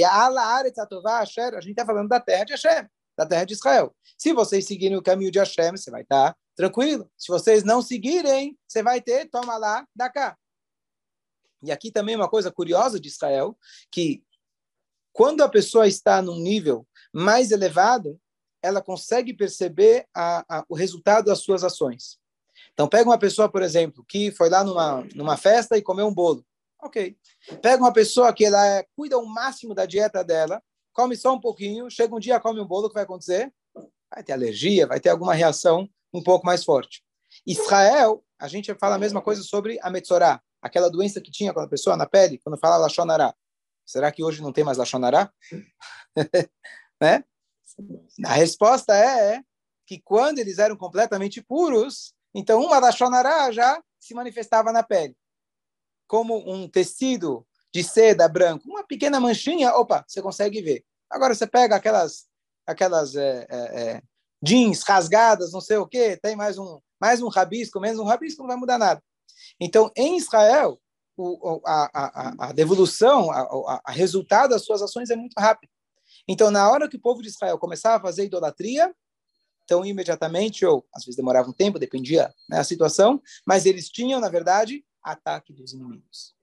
gente 1.60 1.70
está 1.70 1.86
falando 1.86 2.08
da 2.08 2.20
terra 2.20 2.44
de 2.44 2.52
Hashem, 2.52 2.86
da 3.16 3.24
terra 3.24 3.44
de 3.44 3.54
Israel. 3.54 3.96
Se 4.18 4.34
vocês 4.34 4.66
seguirem 4.66 4.98
o 4.98 5.02
caminho 5.02 5.30
de 5.30 5.38
Hashem, 5.38 5.70
você 5.70 5.90
vai 5.90 6.02
estar 6.02 6.32
tá 6.32 6.38
tranquilo. 6.54 7.10
Se 7.16 7.28
vocês 7.28 7.64
não 7.64 7.80
seguirem, 7.80 8.54
você 8.68 8.82
vai 8.82 9.00
ter, 9.00 9.30
toma 9.30 9.56
lá, 9.56 9.86
da 9.96 10.10
cá. 10.10 10.36
E 11.62 11.72
aqui 11.72 11.90
também 11.90 12.16
uma 12.16 12.28
coisa 12.28 12.52
curiosa 12.52 13.00
de 13.00 13.08
Israel, 13.08 13.56
que 13.90 14.22
quando 15.10 15.42
a 15.42 15.48
pessoa 15.48 15.88
está 15.88 16.20
num 16.20 16.38
nível 16.38 16.86
mais 17.14 17.50
elevado, 17.50 18.20
ela 18.60 18.82
consegue 18.82 19.32
perceber 19.32 20.06
a, 20.14 20.58
a, 20.58 20.64
o 20.68 20.74
resultado 20.74 21.24
das 21.24 21.38
suas 21.40 21.64
ações. 21.64 22.20
Então, 22.72 22.88
pega 22.88 23.08
uma 23.08 23.18
pessoa, 23.18 23.48
por 23.48 23.62
exemplo, 23.62 24.04
que 24.08 24.30
foi 24.32 24.48
lá 24.48 24.64
numa, 24.64 25.06
numa 25.14 25.36
festa 25.36 25.76
e 25.76 25.82
comeu 25.82 26.06
um 26.06 26.14
bolo. 26.14 26.44
Ok. 26.82 27.16
Pega 27.60 27.82
uma 27.82 27.92
pessoa 27.92 28.32
que 28.32 28.44
ela 28.44 28.66
é, 28.66 28.86
cuida 28.96 29.18
o 29.18 29.26
máximo 29.26 29.74
da 29.74 29.86
dieta 29.86 30.24
dela, 30.24 30.62
come 30.92 31.16
só 31.16 31.34
um 31.34 31.40
pouquinho, 31.40 31.90
chega 31.90 32.14
um 32.14 32.18
dia, 32.18 32.40
come 32.40 32.60
um 32.60 32.66
bolo, 32.66 32.86
o 32.86 32.88
que 32.88 32.94
vai 32.94 33.04
acontecer? 33.04 33.52
Vai 34.12 34.22
ter 34.22 34.32
alergia, 34.32 34.86
vai 34.86 34.98
ter 34.98 35.10
alguma 35.10 35.34
reação 35.34 35.88
um 36.12 36.22
pouco 36.22 36.44
mais 36.44 36.64
forte. 36.64 37.02
Israel, 37.46 38.24
a 38.38 38.48
gente 38.48 38.74
fala 38.74 38.96
a 38.96 38.98
mesma 38.98 39.22
coisa 39.22 39.42
sobre 39.42 39.78
a 39.80 39.90
Metzorá, 39.90 40.42
aquela 40.60 40.90
doença 40.90 41.20
que 41.20 41.30
tinha 41.30 41.52
quando 41.52 41.66
a 41.66 41.70
pessoa 41.70 41.96
na 41.96 42.06
pele, 42.06 42.38
quando 42.38 42.58
fala 42.58 42.76
Lachonará. 42.76 43.34
Será 43.86 44.12
que 44.12 44.22
hoje 44.22 44.42
não 44.42 44.52
tem 44.52 44.64
mais 44.64 44.78
Lachonará? 44.78 45.32
né? 47.00 47.24
A 48.24 48.34
resposta 48.34 48.94
é, 48.94 49.36
é 49.36 49.42
que 49.86 50.00
quando 50.00 50.38
eles 50.38 50.58
eram 50.58 50.76
completamente 50.76 51.40
puros, 51.40 52.14
então 52.34 52.62
uma 52.62 52.78
Lachonará 52.78 53.50
já 53.52 53.82
se 53.98 54.14
manifestava 54.14 54.72
na 54.72 54.82
pele. 54.82 55.16
Como 56.06 56.36
um 56.50 56.68
tecido 56.68 57.46
de 57.72 57.82
seda 57.82 58.28
branco, 58.28 58.68
uma 58.68 58.84
pequena 58.84 59.18
manchinha, 59.18 59.74
opa, 59.74 60.04
você 60.06 60.20
consegue 60.20 60.60
ver. 60.60 60.84
Agora 61.10 61.34
você 61.34 61.46
pega 61.46 61.76
aquelas 61.76 62.26
aquelas 62.66 63.16
é, 63.16 63.46
é, 63.50 63.56
é, 63.82 64.02
jeans 64.42 64.82
rasgadas, 64.82 65.52
não 65.52 65.60
sei 65.60 65.76
o 65.78 65.86
quê, 65.86 66.18
tem 66.20 66.36
mais 66.36 66.58
um 66.58 66.80
mais 67.00 67.20
um 67.20 67.28
rabisco, 67.28 67.80
menos 67.80 67.98
um 67.98 68.04
rabisco, 68.04 68.42
não 68.42 68.48
vai 68.48 68.56
mudar 68.56 68.78
nada. 68.78 69.02
Então, 69.58 69.90
em 69.96 70.16
Israel, 70.16 70.80
o, 71.16 71.60
a, 71.66 71.90
a, 71.92 72.48
a 72.48 72.52
devolução, 72.52 73.30
a, 73.30 73.80
a, 73.84 73.90
resultado 73.90 74.50
das 74.50 74.64
suas 74.64 74.82
ações 74.82 75.10
é 75.10 75.16
muito 75.16 75.34
rápido. 75.38 75.70
Então, 76.28 76.50
na 76.50 76.70
hora 76.70 76.88
que 76.88 76.96
o 76.96 77.00
povo 77.00 77.20
de 77.20 77.28
Israel 77.28 77.58
começava 77.58 77.96
a 77.96 78.00
fazer 78.00 78.24
idolatria, 78.24 78.94
então 79.64 79.84
imediatamente, 79.84 80.64
ou 80.64 80.86
às 80.94 81.04
vezes 81.04 81.16
demorava 81.16 81.48
um 81.48 81.52
tempo, 81.52 81.78
dependia 81.78 82.32
né, 82.48 82.58
da 82.58 82.64
situação, 82.64 83.20
mas 83.46 83.66
eles 83.66 83.88
tinham, 83.88 84.20
na 84.20 84.28
verdade, 84.28 84.84
ataque 85.02 85.52
dos 85.52 85.72
inimigos. 85.72 86.34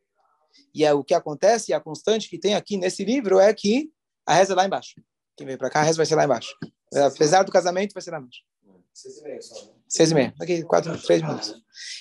E 0.73 0.85
é 0.85 0.93
o 0.93 1.03
que 1.03 1.13
acontece, 1.13 1.71
e 1.71 1.73
a 1.73 1.79
constante 1.79 2.29
que 2.29 2.37
tem 2.37 2.55
aqui 2.55 2.77
nesse 2.77 3.03
livro 3.03 3.39
é 3.39 3.53
que 3.53 3.91
a 4.25 4.33
reza 4.33 4.53
é 4.53 4.55
lá 4.55 4.65
embaixo. 4.65 4.95
Quem 5.35 5.47
veio 5.47 5.57
para 5.57 5.69
cá, 5.69 5.79
a 5.79 5.83
reza 5.83 5.97
vai 5.97 6.05
ser 6.05 6.15
lá 6.15 6.25
embaixo. 6.25 6.55
Apesar 6.93 7.43
do 7.43 7.51
casamento, 7.51 7.93
vai 7.93 8.01
ser 8.01 8.11
lá 8.11 8.19
embaixo. 8.19 8.41
Seis 8.93 9.17
e 9.17 9.23
meia 9.23 9.41
só. 9.41 9.65
Né? 9.65 9.71
Seis 9.87 10.11
e 10.11 10.13
meia. 10.13 10.33
Daqui, 10.37 10.63
quatro, 10.63 11.01
três 11.01 11.21
minutos. 11.21 11.55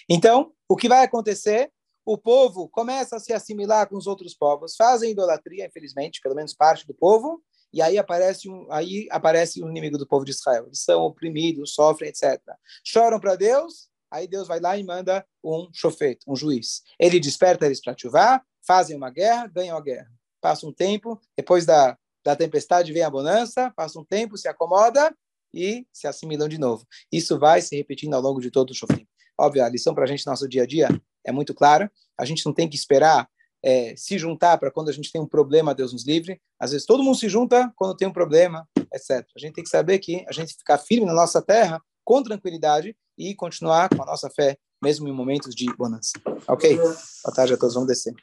Então, 0.09 0.53
o 0.69 0.77
que 0.77 0.89
vai 0.89 1.05
acontecer? 1.05 1.71
O 2.05 2.17
povo 2.17 2.69
começa 2.69 3.17
a 3.17 3.21
se 3.21 3.33
assimilar 3.33 3.89
com 3.89 3.97
os 3.97 4.07
outros 4.07 4.35
povos, 4.35 4.75
fazem 4.77 5.11
idolatria, 5.11 5.67
infelizmente, 5.67 6.21
pelo 6.23 6.35
menos 6.35 6.55
parte 6.55 6.87
do 6.87 6.95
povo, 6.95 7.43
e 7.73 7.83
aí 7.83 7.99
aparece 7.99 8.49
um, 8.49 8.67
aí 8.71 9.07
aparece 9.11 9.63
o 9.63 9.69
inimigo 9.69 9.99
do 9.99 10.07
povo 10.07 10.25
de 10.25 10.31
Israel. 10.31 10.67
Eles 10.67 10.81
são 10.81 11.03
oprimidos, 11.03 11.75
sofrem, 11.75 12.09
etc. 12.09 12.41
Choram 12.85 13.21
para 13.21 13.37
Deus, 13.37 13.89
aí 14.11 14.27
Deus 14.27 14.49
vai 14.49 14.61
lá 14.61 14.77
e 14.77 14.85
manda 14.85 15.25
um 15.45 15.69
chofete, 15.73 16.25
um 16.27 16.35
juiz. 16.35 16.83
Ele 16.99 17.21
desperta 17.21 17.67
eles 17.67 17.81
para 17.81 17.97
chuvar, 17.97 18.43
fazem 18.67 18.97
uma 18.97 19.11
guerra, 19.11 19.47
ganham 19.47 19.77
a 19.77 19.81
guerra. 19.81 20.11
Passa 20.41 20.67
um 20.67 20.73
tempo, 20.73 21.21
depois 21.37 21.67
da, 21.67 21.99
da 22.25 22.35
tempestade 22.35 22.93
vem 22.93 23.03
a 23.03 23.11
bonança, 23.11 23.71
passa 23.77 23.99
um 23.99 24.05
tempo, 24.05 24.37
se 24.37 24.49
acomoda 24.49 25.15
e 25.53 25.87
se 25.93 26.07
assimilam 26.07 26.49
de 26.49 26.59
novo. 26.59 26.87
Isso 27.13 27.39
vai 27.39 27.61
se 27.61 27.77
repetindo 27.77 28.15
ao 28.15 28.23
longo 28.23 28.41
de 28.41 28.51
todo 28.51 28.71
o 28.71 28.75
sofrimento. 28.75 29.09
Óbvio, 29.39 29.65
a 29.65 29.69
lição 29.69 29.95
para 29.95 30.05
a 30.05 30.07
gente 30.07 30.27
no 30.27 30.33
nosso 30.33 30.49
dia 30.49 30.63
a 30.63 30.67
dia 30.67 30.89
é 31.25 31.33
muito 31.33 31.55
clara. 31.55 31.91
A 32.19 32.25
gente 32.25 32.45
não 32.45 32.53
tem 32.53 32.69
que 32.69 32.77
esperar 32.77 33.29
é, 33.63 33.95
se 33.97 34.19
juntar 34.19 34.59
para 34.59 34.71
quando 34.71 34.89
a 34.89 34.93
gente 34.93 35.11
tem 35.11 35.21
um 35.21 35.27
problema, 35.27 35.75
Deus 35.75 35.93
nos 35.93 36.07
livre. 36.07 36.41
Às 36.59 36.73
vezes 36.73 36.87
todo 36.87 37.03
mundo 37.03 37.17
se 37.17 37.29
junta 37.29 37.73
quando 37.77 37.97
tem 37.97 38.09
um 38.09 38.13
problema, 38.13 38.69
etc. 38.93 39.27
A 39.37 39.39
gente 39.39 39.55
tem 39.55 39.65
que 39.65 39.71
saber 39.71 39.99
que 39.99 40.25
a 40.29 40.33
gente 40.33 40.55
ficar 40.55 40.79
firme 40.79 41.07
na 41.07 41.15
nossa 41.15 41.43
terra, 41.43 41.81
com 42.05 42.23
tranquilidade 42.23 42.97
e 43.17 43.35
continuar 43.35 43.89
com 43.89 44.03
a 44.03 44.07
nossa 44.07 44.31
fé, 44.31 44.57
mesmo 44.83 45.09
em 45.09 45.13
momentos 45.13 45.55
de 45.55 45.67
bonança. 45.77 46.13
Ok? 46.47 46.77
Boa 46.77 47.35
tarde 47.35 47.55
a 47.55 47.57
todos, 47.57 47.75
vamos 47.75 47.89
descer. 47.89 48.15